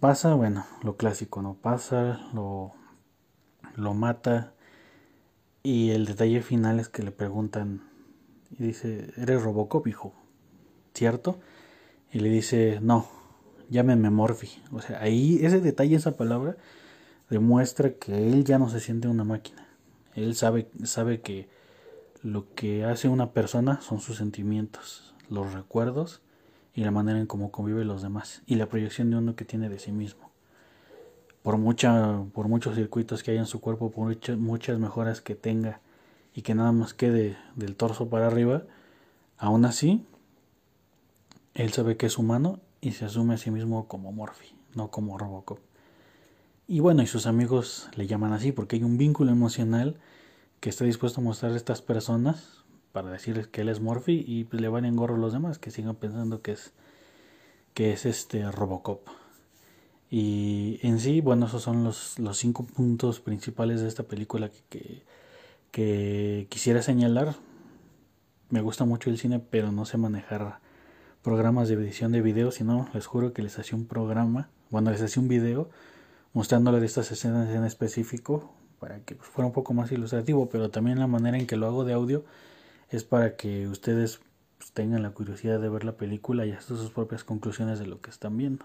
Pasa, 0.00 0.34
bueno, 0.34 0.64
lo 0.82 0.96
clásico, 0.96 1.42
¿no? 1.42 1.54
Pasa, 1.54 2.20
lo, 2.32 2.72
lo 3.74 3.94
mata 3.94 4.52
y 5.62 5.90
el 5.90 6.06
detalle 6.06 6.42
final 6.42 6.78
es 6.78 6.88
que 6.88 7.02
le 7.02 7.10
preguntan 7.10 7.82
y 8.50 8.64
dice, 8.64 9.12
¿eres 9.16 9.42
Robocop, 9.42 9.86
hijo? 9.86 10.14
¿Cierto? 10.94 11.40
Y 12.12 12.20
le 12.20 12.30
dice, 12.30 12.78
no, 12.80 13.08
llámeme 13.68 14.10
Morphy. 14.10 14.50
O 14.72 14.80
sea, 14.80 15.00
ahí 15.00 15.40
ese 15.42 15.60
detalle, 15.60 15.96
esa 15.96 16.16
palabra, 16.16 16.56
demuestra 17.28 17.94
que 17.94 18.30
él 18.30 18.44
ya 18.44 18.58
no 18.58 18.68
se 18.68 18.80
siente 18.80 19.08
una 19.08 19.24
máquina. 19.24 19.66
Él 20.14 20.34
sabe, 20.34 20.70
sabe 20.84 21.20
que 21.20 21.48
lo 22.22 22.52
que 22.54 22.84
hace 22.84 23.08
una 23.08 23.32
persona 23.32 23.80
son 23.80 24.00
sus 24.00 24.16
sentimientos, 24.16 25.14
los 25.28 25.52
recuerdos 25.52 26.20
y 26.74 26.82
la 26.84 26.90
manera 26.90 27.18
en 27.18 27.26
cómo 27.26 27.50
convive 27.50 27.84
los 27.84 28.02
demás 28.02 28.42
y 28.46 28.56
la 28.56 28.68
proyección 28.68 29.10
de 29.10 29.16
uno 29.16 29.36
que 29.36 29.44
tiene 29.44 29.68
de 29.68 29.78
sí 29.78 29.92
mismo. 29.92 30.30
Por, 31.42 31.56
mucha, 31.56 32.22
por 32.34 32.48
muchos 32.48 32.74
circuitos 32.76 33.22
que 33.22 33.32
hay 33.32 33.38
en 33.38 33.46
su 33.46 33.60
cuerpo, 33.60 33.90
por 33.90 34.16
muchas, 34.36 34.78
mejoras 34.78 35.20
que 35.20 35.34
tenga 35.34 35.80
y 36.34 36.42
que 36.42 36.54
nada 36.54 36.72
más 36.72 36.94
quede 36.94 37.36
del 37.56 37.76
torso 37.76 38.08
para 38.08 38.26
arriba, 38.26 38.64
aún 39.38 39.64
así, 39.64 40.04
él 41.54 41.72
sabe 41.72 41.96
que 41.96 42.06
es 42.06 42.18
humano 42.18 42.60
y 42.80 42.92
se 42.92 43.04
asume 43.04 43.34
a 43.34 43.38
sí 43.38 43.50
mismo 43.50 43.88
como 43.88 44.12
Morphy, 44.12 44.54
no 44.74 44.90
como 44.90 45.18
Robocop. 45.18 45.58
Y 46.66 46.80
bueno, 46.80 47.02
y 47.02 47.06
sus 47.06 47.26
amigos 47.26 47.88
le 47.96 48.06
llaman 48.06 48.32
así 48.32 48.52
porque 48.52 48.76
hay 48.76 48.84
un 48.84 48.98
vínculo 48.98 49.32
emocional 49.32 49.96
que 50.60 50.70
está 50.70 50.84
dispuesto 50.84 51.20
a 51.20 51.24
mostrar 51.24 51.52
a 51.52 51.56
estas 51.56 51.82
personas 51.82 52.64
para 52.92 53.10
decirles 53.10 53.46
que 53.46 53.60
él 53.60 53.68
es 53.68 53.80
Morphy 53.80 54.24
y 54.26 54.44
pues 54.44 54.60
le 54.60 54.68
van 54.68 54.84
en 54.84 54.96
gorro 54.96 55.16
los 55.16 55.32
demás 55.32 55.58
que 55.58 55.70
sigan 55.70 55.96
pensando 55.96 56.42
que 56.42 56.52
es 56.52 56.72
que 57.74 57.92
es 57.92 58.06
este 58.06 58.50
Robocop. 58.50 59.06
Y 60.10 60.80
en 60.82 60.98
sí, 60.98 61.20
bueno, 61.20 61.46
esos 61.46 61.62
son 61.62 61.84
los, 61.84 62.18
los 62.18 62.36
cinco 62.36 62.64
puntos 62.64 63.20
principales 63.20 63.80
de 63.80 63.86
esta 63.86 64.02
película 64.02 64.50
que, 64.68 65.04
que, 65.70 66.48
quisiera 66.50 66.82
señalar. 66.82 67.36
Me 68.50 68.62
gusta 68.62 68.84
mucho 68.84 69.10
el 69.10 69.18
cine, 69.18 69.38
pero 69.38 69.70
no 69.70 69.84
sé 69.84 69.96
manejar 69.96 70.58
programas 71.22 71.68
de 71.68 71.74
edición 71.74 72.10
de 72.10 72.20
video, 72.20 72.50
sino 72.50 72.88
les 72.94 73.06
juro 73.06 73.32
que 73.32 73.42
les 73.42 73.56
hacía 73.60 73.78
un 73.78 73.86
programa, 73.86 74.48
bueno, 74.70 74.90
les 74.90 75.02
hacía 75.02 75.22
un 75.22 75.28
video 75.28 75.70
mostrándole 76.32 76.80
de 76.80 76.86
estas 76.86 77.12
escenas 77.12 77.48
en 77.54 77.64
específico 77.64 78.54
para 78.78 79.00
que 79.00 79.14
pues, 79.14 79.28
fuera 79.28 79.46
un 79.46 79.52
poco 79.52 79.74
más 79.74 79.90
ilustrativo, 79.92 80.48
pero 80.48 80.70
también 80.70 80.98
la 80.98 81.06
manera 81.06 81.38
en 81.38 81.46
que 81.46 81.56
lo 81.56 81.66
hago 81.66 81.84
de 81.84 81.92
audio 81.92 82.24
es 82.90 83.04
para 83.04 83.36
que 83.36 83.68
ustedes 83.68 84.20
pues, 84.58 84.72
tengan 84.72 85.02
la 85.02 85.10
curiosidad 85.10 85.60
de 85.60 85.68
ver 85.68 85.84
la 85.84 85.96
película 85.96 86.46
y 86.46 86.52
hacer 86.52 86.76
sus 86.76 86.90
propias 86.90 87.24
conclusiones 87.24 87.78
de 87.78 87.86
lo 87.86 88.00
que 88.00 88.10
están 88.10 88.36
viendo. 88.36 88.64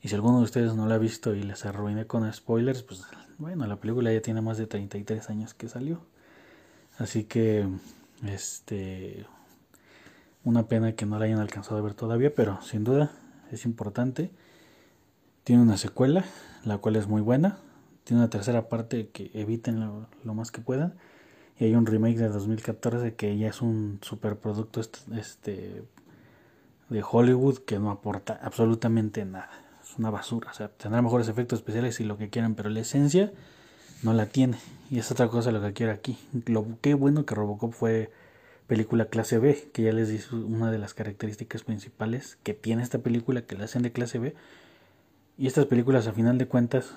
Y 0.00 0.08
si 0.08 0.14
alguno 0.14 0.38
de 0.38 0.44
ustedes 0.44 0.74
no 0.74 0.86
la 0.86 0.94
ha 0.94 0.98
visto 0.98 1.34
y 1.34 1.42
les 1.42 1.66
arruiné 1.66 2.06
con 2.06 2.32
spoilers, 2.32 2.82
pues 2.82 3.04
bueno, 3.38 3.66
la 3.66 3.76
película 3.76 4.12
ya 4.12 4.20
tiene 4.20 4.40
más 4.40 4.58
de 4.58 4.66
33 4.66 5.28
años 5.30 5.54
que 5.54 5.68
salió. 5.68 6.00
Así 6.98 7.24
que, 7.24 7.68
este, 8.26 9.26
una 10.44 10.66
pena 10.66 10.92
que 10.92 11.06
no 11.06 11.18
la 11.18 11.26
hayan 11.26 11.38
alcanzado 11.38 11.78
a 11.78 11.82
ver 11.82 11.94
todavía, 11.94 12.34
pero 12.34 12.60
sin 12.62 12.84
duda 12.84 13.12
es 13.50 13.64
importante. 13.64 14.30
Tiene 15.44 15.62
una 15.62 15.76
secuela, 15.76 16.24
la 16.64 16.78
cual 16.78 16.96
es 16.96 17.06
muy 17.06 17.22
buena. 17.22 17.58
Tiene 18.08 18.22
una 18.22 18.30
tercera 18.30 18.70
parte 18.70 19.10
que 19.10 19.30
eviten 19.34 19.80
lo, 20.24 20.34
más 20.34 20.50
que 20.50 20.62
puedan. 20.62 20.94
Y 21.58 21.64
hay 21.64 21.74
un 21.74 21.84
remake 21.84 22.16
de 22.16 22.30
2014 22.30 23.16
que 23.16 23.36
ya 23.36 23.48
es 23.48 23.60
un 23.60 23.98
superproducto 24.00 24.80
este, 24.80 25.82
de 26.88 27.04
Hollywood 27.06 27.58
que 27.58 27.78
no 27.78 27.90
aporta 27.90 28.40
absolutamente 28.42 29.26
nada 29.26 29.50
es 29.82 29.98
una 29.98 30.08
basura. 30.08 30.50
O 30.50 30.54
sea, 30.54 30.68
tendrá 30.68 31.02
mejores 31.02 31.28
efectos 31.28 31.58
especiales 31.58 32.00
y 32.00 32.04
lo 32.04 32.16
que 32.16 32.30
quieran, 32.30 32.54
pero 32.54 32.70
la 32.70 32.80
esencia 32.80 33.30
no 34.02 34.14
la 34.14 34.24
tiene. 34.24 34.56
Y 34.90 35.00
es 35.00 35.10
otra 35.10 35.28
cosa 35.28 35.52
lo 35.52 35.60
que 35.60 35.74
quiero 35.74 35.92
aquí. 35.92 36.16
Lo, 36.46 36.66
qué 36.80 36.94
bueno 36.94 37.26
que 37.26 37.34
Robocop 37.34 37.74
fue 37.74 38.10
película 38.68 39.04
clase 39.10 39.38
B, 39.38 39.68
que 39.74 39.82
ya 39.82 39.92
les 39.92 40.08
dije 40.08 40.34
una 40.34 40.70
de 40.70 40.78
las 40.78 40.94
características 40.94 41.62
principales 41.62 42.38
que 42.42 42.54
tiene 42.54 42.82
esta 42.82 43.00
película, 43.00 43.42
que 43.42 43.54
la 43.54 43.64
hacen 43.64 43.82
de 43.82 43.92
clase 43.92 44.18
B. 44.18 44.34
Y 45.36 45.46
estas 45.46 45.66
películas, 45.66 46.06
a 46.06 46.14
final 46.14 46.38
de 46.38 46.48
cuentas, 46.48 46.94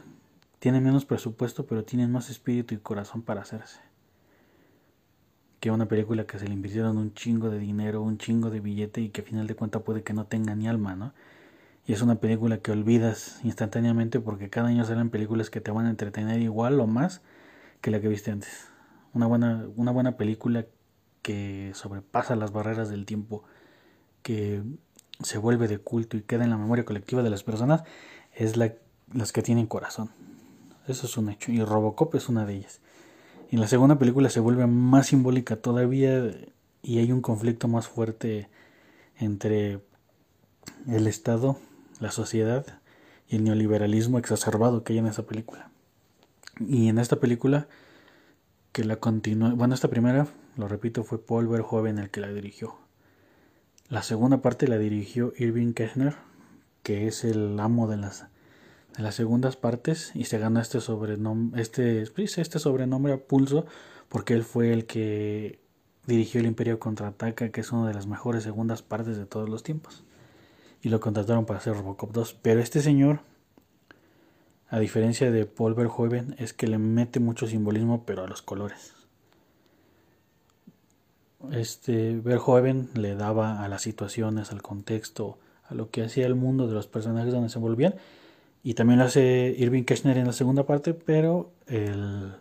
tienen 0.61 0.85
menos 0.85 1.03
presupuesto, 1.03 1.65
pero 1.65 1.83
tienen 1.83 2.09
más 2.09 2.29
espíritu 2.29 2.73
y 2.73 2.77
corazón 2.77 3.21
para 3.21 3.41
hacerse. 3.41 3.81
Que 5.59 5.71
una 5.71 5.89
película 5.89 6.25
que 6.25 6.39
se 6.39 6.47
le 6.47 6.53
invirtieron 6.53 6.97
un 6.97 7.13
chingo 7.13 7.49
de 7.49 7.59
dinero, 7.59 8.01
un 8.01 8.17
chingo 8.17 8.49
de 8.49 8.61
billete 8.61 9.01
y 9.01 9.09
que 9.09 9.19
a 9.19 9.25
final 9.25 9.45
de 9.47 9.55
cuentas 9.55 9.81
puede 9.81 10.03
que 10.03 10.13
no 10.13 10.25
tenga 10.25 10.55
ni 10.55 10.69
alma, 10.69 10.95
¿no? 10.95 11.13
y 11.85 11.93
es 11.93 12.01
una 12.01 12.15
película 12.15 12.59
que 12.59 12.71
olvidas 12.71 13.39
instantáneamente 13.43 14.19
porque 14.19 14.49
cada 14.49 14.69
año 14.69 14.85
salen 14.85 15.09
películas 15.09 15.49
que 15.49 15.61
te 15.61 15.71
van 15.71 15.87
a 15.87 15.89
entretener 15.89 16.41
igual 16.41 16.79
o 16.79 16.87
más 16.87 17.21
que 17.81 17.91
la 17.91 17.99
que 17.99 18.07
viste 18.07 18.31
antes. 18.31 18.69
Una 19.13 19.25
buena, 19.25 19.67
una 19.75 19.91
buena 19.91 20.15
película 20.15 20.65
que 21.21 21.71
sobrepasa 21.73 22.35
las 22.35 22.51
barreras 22.51 22.89
del 22.89 23.05
tiempo, 23.05 23.43
que 24.21 24.63
se 25.23 25.37
vuelve 25.37 25.67
de 25.67 25.79
culto 25.79 26.17
y 26.17 26.21
queda 26.21 26.43
en 26.43 26.51
la 26.51 26.57
memoria 26.57 26.85
colectiva 26.85 27.23
de 27.23 27.29
las 27.29 27.43
personas, 27.43 27.83
es 28.33 28.57
la, 28.57 28.73
las 29.13 29.31
que 29.31 29.41
tienen 29.41 29.67
corazón. 29.67 30.11
Eso 30.91 31.07
es 31.07 31.17
un 31.17 31.29
hecho. 31.29 31.51
Y 31.51 31.63
Robocop 31.63 32.15
es 32.15 32.29
una 32.29 32.45
de 32.45 32.55
ellas. 32.55 32.79
Y 33.49 33.57
la 33.57 33.67
segunda 33.67 33.97
película 33.97 34.29
se 34.29 34.39
vuelve 34.39 34.67
más 34.67 35.07
simbólica 35.07 35.55
todavía 35.57 36.31
y 36.83 36.99
hay 36.99 37.11
un 37.11 37.21
conflicto 37.21 37.67
más 37.67 37.87
fuerte 37.87 38.49
entre 39.17 39.81
el 40.87 41.07
Estado 41.07 41.57
la 42.01 42.11
sociedad 42.11 42.65
y 43.29 43.37
el 43.37 43.43
neoliberalismo 43.45 44.17
exacerbado 44.17 44.83
que 44.83 44.93
hay 44.93 44.99
en 44.99 45.07
esa 45.07 45.23
película. 45.23 45.69
Y 46.59 46.89
en 46.89 46.97
esta 46.97 47.17
película, 47.17 47.67
que 48.71 48.83
la 48.83 48.97
continúa, 48.97 49.53
bueno, 49.53 49.73
esta 49.73 49.89
primera, 49.89 50.27
lo 50.57 50.67
repito, 50.67 51.03
fue 51.03 51.23
Paul 51.23 51.47
Verhoeven 51.47 51.99
el 51.99 52.09
que 52.09 52.19
la 52.19 52.27
dirigió. 52.27 52.75
La 53.87 54.03
segunda 54.03 54.41
parte 54.41 54.67
la 54.67 54.77
dirigió 54.77 55.33
Irving 55.37 55.73
Kechner, 55.73 56.15
que 56.83 57.07
es 57.07 57.23
el 57.23 57.59
amo 57.59 57.87
de 57.87 57.97
las, 57.97 58.25
de 58.95 59.03
las 59.03 59.15
segundas 59.15 59.55
partes, 59.55 60.11
y 60.13 60.25
se 60.25 60.37
ganó 60.37 60.59
este 60.59 60.81
sobrenombre, 60.81 61.61
este, 61.61 62.01
este 62.01 62.59
sobrenombre 62.59 63.13
a 63.13 63.17
pulso, 63.17 63.65
porque 64.09 64.33
él 64.33 64.43
fue 64.43 64.73
el 64.73 64.85
que 64.85 65.59
dirigió 66.05 66.41
El 66.41 66.47
Imperio 66.47 66.79
Contraataca, 66.79 67.49
que 67.49 67.61
es 67.61 67.71
una 67.71 67.87
de 67.87 67.93
las 67.93 68.07
mejores 68.07 68.43
segundas 68.43 68.81
partes 68.81 69.17
de 69.17 69.25
todos 69.25 69.49
los 69.49 69.63
tiempos 69.63 70.03
y 70.81 70.89
lo 70.89 70.99
contrataron 70.99 71.45
para 71.45 71.59
hacer 71.59 71.73
Robocop 71.73 72.11
2. 72.11 72.33
Pero 72.41 72.59
este 72.59 72.81
señor, 72.81 73.21
a 74.69 74.79
diferencia 74.79 75.31
de 75.31 75.45
Paul 75.45 75.75
Verhoeven, 75.75 76.35
es 76.37 76.53
que 76.53 76.67
le 76.67 76.77
mete 76.77 77.19
mucho 77.19 77.47
simbolismo, 77.47 78.03
pero 78.05 78.23
a 78.23 78.27
los 78.27 78.41
colores. 78.41 78.93
Este 81.51 82.19
Verhoeven 82.19 82.89
le 82.95 83.15
daba 83.15 83.63
a 83.63 83.67
las 83.67 83.81
situaciones, 83.81 84.51
al 84.51 84.61
contexto, 84.61 85.37
a 85.67 85.75
lo 85.75 85.89
que 85.89 86.03
hacía 86.03 86.25
el 86.25 86.35
mundo 86.35 86.67
de 86.67 86.73
los 86.73 86.87
personajes 86.87 87.33
donde 87.33 87.49
se 87.49 87.57
envolvían. 87.57 87.95
Y 88.63 88.75
también 88.75 88.99
lo 88.99 89.05
hace 89.05 89.55
Irving 89.57 89.83
Kirchner 89.83 90.17
en 90.17 90.27
la 90.27 90.33
segunda 90.33 90.65
parte, 90.65 90.93
pero 90.93 91.51
el, 91.67 92.33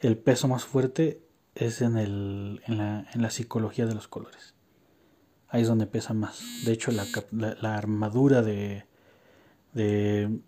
el 0.00 0.16
peso 0.16 0.48
más 0.48 0.64
fuerte 0.64 1.20
es 1.54 1.82
en, 1.82 1.96
el, 1.96 2.62
en, 2.66 2.78
la, 2.78 3.06
en 3.12 3.22
la 3.22 3.30
psicología 3.30 3.86
de 3.86 3.94
los 3.94 4.06
colores 4.06 4.54
ahí 5.48 5.62
es 5.62 5.68
donde 5.68 5.86
pesa 5.86 6.14
más. 6.14 6.42
De 6.64 6.72
hecho, 6.72 6.92
la, 6.92 7.06
la, 7.32 7.76
armadura 7.76 8.42
de, 8.42 8.84
de, 9.72 10.38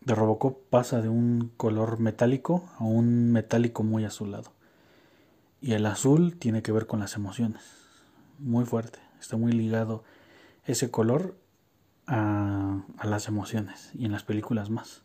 de, 0.00 0.14
Robocop 0.14 0.68
pasa 0.70 1.02
de 1.02 1.08
un 1.08 1.52
color 1.56 1.98
metálico 2.00 2.68
a 2.78 2.84
un 2.84 3.32
metálico 3.32 3.82
muy 3.82 4.04
azulado. 4.04 4.52
Y 5.60 5.72
el 5.72 5.86
azul 5.86 6.36
tiene 6.36 6.62
que 6.62 6.72
ver 6.72 6.86
con 6.86 7.00
las 7.00 7.16
emociones. 7.16 7.62
Muy 8.38 8.64
fuerte. 8.64 8.98
Está 9.20 9.36
muy 9.36 9.52
ligado 9.52 10.04
ese 10.66 10.90
color 10.90 11.36
a, 12.06 12.82
las 13.02 13.28
emociones. 13.28 13.90
Y 13.94 14.06
en 14.06 14.12
las 14.12 14.24
películas 14.24 14.70
más. 14.70 15.02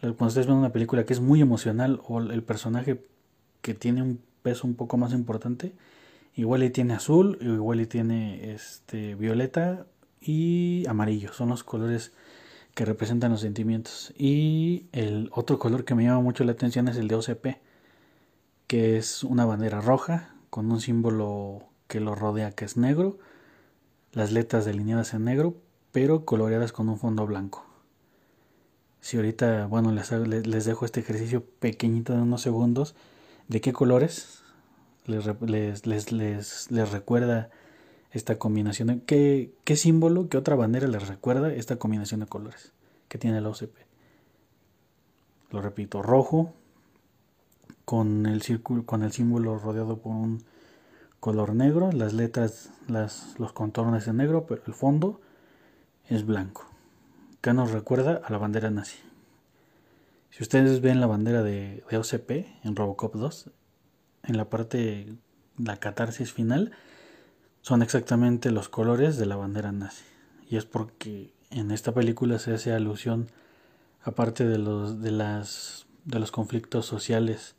Cuando 0.00 0.26
ustedes 0.26 0.46
ven 0.46 0.56
una 0.56 0.72
película 0.72 1.04
que 1.04 1.12
es 1.12 1.20
muy 1.20 1.40
emocional 1.40 2.00
o 2.06 2.20
el 2.20 2.42
personaje 2.42 3.02
que 3.62 3.74
tiene 3.74 4.02
un 4.02 4.20
peso 4.42 4.66
un 4.66 4.74
poco 4.74 4.96
más 4.98 5.12
importante, 5.12 5.74
Igual 6.36 6.62
y 6.64 6.70
tiene 6.70 6.92
azul, 6.92 7.38
igual 7.40 7.80
y 7.80 7.86
tiene 7.86 8.52
este 8.52 9.14
violeta 9.14 9.86
y 10.20 10.84
amarillo. 10.86 11.32
Son 11.32 11.48
los 11.48 11.64
colores 11.64 12.12
que 12.74 12.84
representan 12.84 13.32
los 13.32 13.40
sentimientos. 13.40 14.12
Y 14.18 14.84
el 14.92 15.30
otro 15.32 15.58
color 15.58 15.86
que 15.86 15.94
me 15.94 16.04
llama 16.04 16.20
mucho 16.20 16.44
la 16.44 16.52
atención 16.52 16.88
es 16.88 16.98
el 16.98 17.08
de 17.08 17.14
OCP, 17.14 17.46
que 18.66 18.98
es 18.98 19.24
una 19.24 19.46
bandera 19.46 19.80
roja 19.80 20.34
con 20.50 20.70
un 20.70 20.82
símbolo 20.82 21.62
que 21.88 22.00
lo 22.00 22.14
rodea 22.14 22.52
que 22.52 22.66
es 22.66 22.76
negro, 22.76 23.18
las 24.12 24.30
letras 24.30 24.66
delineadas 24.66 25.14
en 25.14 25.24
negro, 25.24 25.56
pero 25.96 26.26
coloreadas 26.26 26.72
con 26.72 26.90
un 26.90 26.98
fondo 26.98 27.24
blanco. 27.26 27.64
Si 29.00 29.16
ahorita, 29.16 29.64
bueno, 29.64 29.92
les, 29.92 30.12
les 30.12 30.64
dejo 30.66 30.84
este 30.84 31.00
ejercicio 31.00 31.42
pequeñito 31.58 32.12
de 32.12 32.20
unos 32.20 32.42
segundos 32.42 32.94
de 33.48 33.62
qué 33.62 33.72
colores 33.72 34.42
les, 35.06 35.24
les, 35.86 36.12
les, 36.12 36.70
les, 36.70 36.92
recuerda 36.92 37.48
esta 38.10 38.38
combinación. 38.38 39.00
¿Qué, 39.06 39.54
¿Qué 39.64 39.74
símbolo, 39.74 40.28
qué 40.28 40.36
otra 40.36 40.54
bandera 40.54 40.86
les 40.86 41.08
recuerda 41.08 41.50
esta 41.50 41.76
combinación 41.76 42.20
de 42.20 42.26
colores 42.26 42.74
que 43.08 43.16
tiene 43.16 43.40
la 43.40 43.48
OCP? 43.48 43.74
Lo 45.50 45.62
repito, 45.62 46.02
rojo 46.02 46.52
con 47.86 48.26
el 48.26 48.42
círculo, 48.42 48.84
con 48.84 49.02
el 49.02 49.12
símbolo 49.12 49.58
rodeado 49.58 49.96
por 49.96 50.12
un 50.12 50.44
color 51.20 51.54
negro, 51.54 51.90
las 51.90 52.12
letras, 52.12 52.68
las, 52.86 53.34
los 53.38 53.54
contornos 53.54 54.06
en 54.08 54.18
negro, 54.18 54.44
pero 54.44 54.60
el 54.66 54.74
fondo 54.74 55.22
es 56.08 56.24
blanco. 56.26 56.66
Que 57.40 57.52
nos 57.52 57.70
recuerda 57.70 58.20
a 58.24 58.32
la 58.32 58.38
bandera 58.38 58.70
nazi. 58.70 58.98
Si 60.30 60.42
ustedes 60.42 60.80
ven 60.80 61.00
la 61.00 61.06
bandera 61.06 61.42
de, 61.42 61.84
de 61.88 61.96
OCP 61.96 62.64
en 62.64 62.76
Robocop 62.76 63.14
2, 63.14 63.50
en 64.24 64.36
la 64.36 64.50
parte, 64.50 65.14
la 65.56 65.76
catarsis 65.78 66.32
final, 66.32 66.72
son 67.62 67.82
exactamente 67.82 68.50
los 68.50 68.68
colores 68.68 69.16
de 69.16 69.26
la 69.26 69.36
bandera 69.36 69.72
nazi. 69.72 70.04
Y 70.48 70.56
es 70.56 70.64
porque 70.66 71.32
en 71.50 71.70
esta 71.70 71.92
película 71.92 72.38
se 72.38 72.52
hace 72.52 72.72
alusión, 72.72 73.28
aparte 74.02 74.44
de 74.44 74.58
los, 74.58 75.00
de 75.00 75.10
las, 75.10 75.86
de 76.04 76.18
los 76.18 76.30
conflictos 76.30 76.86
sociales, 76.86 77.54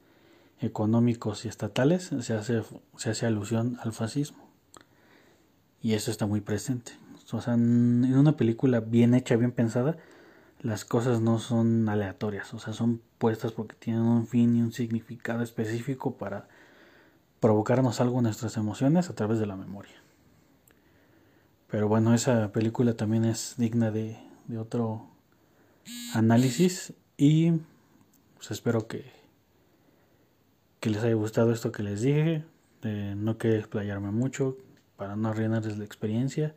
económicos 0.59 1.45
y 1.45 1.47
estatales, 1.47 2.11
se 2.21 2.33
hace, 2.33 2.63
se 2.95 3.09
hace 3.09 3.25
alusión 3.25 3.77
al 3.81 3.93
fascismo. 3.93 4.49
Y 5.81 5.93
eso 5.93 6.11
está 6.11 6.25
muy 6.25 6.41
presente. 6.41 6.93
O 7.31 7.41
sea, 7.41 7.55
en 7.55 8.17
una 8.17 8.37
película 8.37 8.79
bien 8.79 9.13
hecha, 9.13 9.35
bien 9.35 9.51
pensada, 9.51 9.97
las 10.61 10.85
cosas 10.85 11.19
no 11.19 11.39
son 11.39 11.87
aleatorias, 11.89 12.53
o 12.53 12.59
sea, 12.59 12.73
son 12.73 13.01
puestas 13.17 13.51
porque 13.51 13.75
tienen 13.75 14.03
un 14.03 14.27
fin 14.27 14.55
y 14.55 14.61
un 14.61 14.71
significado 14.71 15.43
específico 15.43 16.17
para 16.17 16.47
provocarnos 17.39 17.99
algo 17.99 18.17
en 18.17 18.23
nuestras 18.23 18.57
emociones 18.57 19.09
a 19.09 19.15
través 19.15 19.39
de 19.39 19.45
la 19.45 19.55
memoria. 19.55 19.95
Pero 21.69 21.89
bueno, 21.89 22.13
esa 22.13 22.51
película 22.53 22.93
también 22.93 23.25
es 23.25 23.55
digna 23.57 23.91
de, 23.91 24.17
otro 24.57 25.05
análisis 26.13 26.93
y 27.17 27.51
pues 28.37 28.51
espero 28.51 28.87
que, 28.87 29.11
que 30.79 30.89
les 30.89 31.03
haya 31.03 31.15
gustado 31.15 31.51
esto 31.51 31.73
que 31.73 31.83
les 31.83 32.01
dije. 32.01 32.45
no 32.83 33.37
quiero 33.37 33.57
explayarme 33.57 34.11
mucho, 34.11 34.57
para 34.95 35.17
no 35.17 35.27
arruinarles 35.27 35.77
la 35.77 35.83
experiencia 35.83 36.55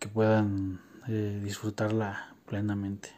que 0.00 0.08
puedan 0.08 0.80
eh, 1.06 1.40
disfrutarla 1.44 2.34
plenamente. 2.46 3.10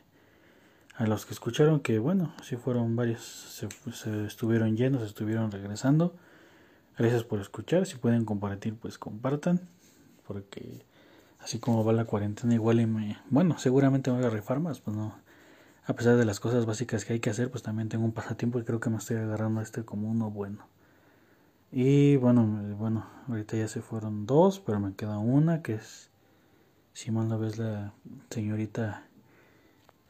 A 0.97 1.07
los 1.07 1.25
que 1.25 1.33
escucharon 1.33 1.81
que 1.81 1.99
bueno, 1.99 2.35
sí 2.43 2.57
fueron 2.57 2.95
varios, 2.95 3.23
se, 3.23 3.69
se 3.93 4.27
estuvieron 4.27 4.77
llenos, 4.77 5.03
estuvieron 5.03 5.51
regresando. 5.51 6.15
Gracias 6.99 7.25
por 7.25 7.41
escuchar, 7.41 7.87
si 7.87 7.97
pueden 7.97 8.27
compartir 8.27 8.77
pues 8.77 8.99
compartan, 8.99 9.61
porque 10.27 10.85
así 11.41 11.59
como 11.59 11.85
va 11.85 11.95
la 11.95 12.05
cuarentena 12.05 12.53
igual 12.53 12.81
y 12.81 12.87
me, 12.87 13.19
bueno, 13.31 13.59
seguramente 13.59 14.11
me 14.11 14.19
voy 14.19 14.27
a 14.27 14.31
rifar 14.31 14.61
pues 14.61 14.87
no, 14.89 15.17
a 15.85 15.95
pesar 15.95 16.17
de 16.17 16.25
las 16.25 16.39
cosas 16.39 16.67
básicas 16.67 17.05
que 17.05 17.15
hay 17.15 17.21
que 17.21 17.31
hacer, 17.31 17.51
pues 17.51 17.63
también 17.63 17.89
tengo 17.89 18.05
un 18.05 18.13
pasatiempo 18.13 18.59
y 18.59 18.65
creo 18.65 18.81
que 18.81 18.91
me 18.91 18.99
estoy 18.99 19.17
agarrando 19.17 19.61
a 19.61 19.63
este 19.63 19.85
como 19.85 20.11
uno 20.11 20.31
bueno. 20.31 20.67
Y 21.73 22.17
bueno, 22.17 22.45
bueno, 22.77 23.07
ahorita 23.29 23.57
ya 23.57 23.67
se 23.67 23.81
fueron 23.81 24.27
dos, 24.27 24.61
pero 24.61 24.79
me 24.79 24.95
queda 24.95 25.19
una 25.19 25.63
que 25.63 25.75
es, 25.75 26.11
si 26.93 27.11
mal 27.11 27.29
no 27.29 27.39
ves, 27.39 27.59
la 27.59 27.93
señorita 28.31 29.07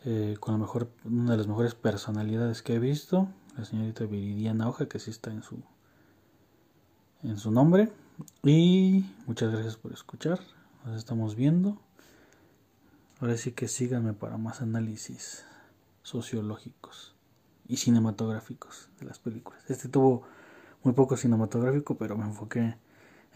eh, 0.05 0.37
con 0.41 0.55
la 0.55 0.59
mejor, 0.59 0.91
una 1.05 1.33
de 1.33 1.37
las 1.37 1.47
mejores 1.47 1.75
personalidades 1.75 2.63
que 2.63 2.75
he 2.75 2.79
visto, 2.79 3.29
la 3.57 3.65
señorita 3.65 4.05
Viridiana 4.05 4.69
Hoja, 4.69 4.87
que 4.87 4.99
sí 4.99 5.11
está 5.11 5.31
en 5.31 5.43
su, 5.43 5.63
en 7.23 7.39
su 7.39 7.51
nombre. 7.51 7.93
Y 8.43 9.05
muchas 9.27 9.53
gracias 9.53 9.77
por 9.77 9.93
escuchar, 9.93 10.41
nos 10.85 10.97
estamos 10.97 11.37
viendo. 11.37 11.79
Ahora 13.21 13.37
sí 13.37 13.53
que 13.53 13.69
síganme 13.69 14.13
para 14.13 14.37
más 14.37 14.61
análisis 14.61 15.45
sociológicos 16.03 17.15
y 17.69 17.77
cinematográficos 17.77 18.89
de 18.99 19.07
las 19.07 19.21
películas. 19.21 19.63
Este 19.69 19.89
tuvo 19.89 20.25
muy 20.83 20.95
poco 20.95 21.17
cinematográfico, 21.17 21.97
pero 21.97 22.17
me 22.17 22.25
enfoqué 22.25 22.77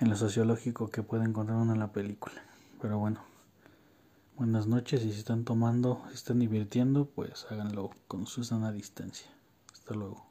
en 0.00 0.10
lo 0.10 0.16
sociológico 0.16 0.90
que 0.90 1.02
puede 1.02 1.24
encontrar 1.24 1.58
uno 1.58 1.72
en 1.72 1.78
la 1.78 1.92
película. 1.92 2.42
Pero 2.80 2.98
bueno, 2.98 3.20
buenas 4.36 4.66
noches 4.66 5.02
y 5.02 5.12
si 5.12 5.18
están 5.18 5.44
tomando, 5.44 6.02
si 6.08 6.14
están 6.14 6.38
divirtiendo, 6.38 7.06
pues 7.06 7.46
háganlo 7.50 7.90
con 8.06 8.26
Susana 8.26 8.68
a 8.68 8.72
distancia. 8.72 9.28
Hasta 9.72 9.94
luego. 9.94 10.25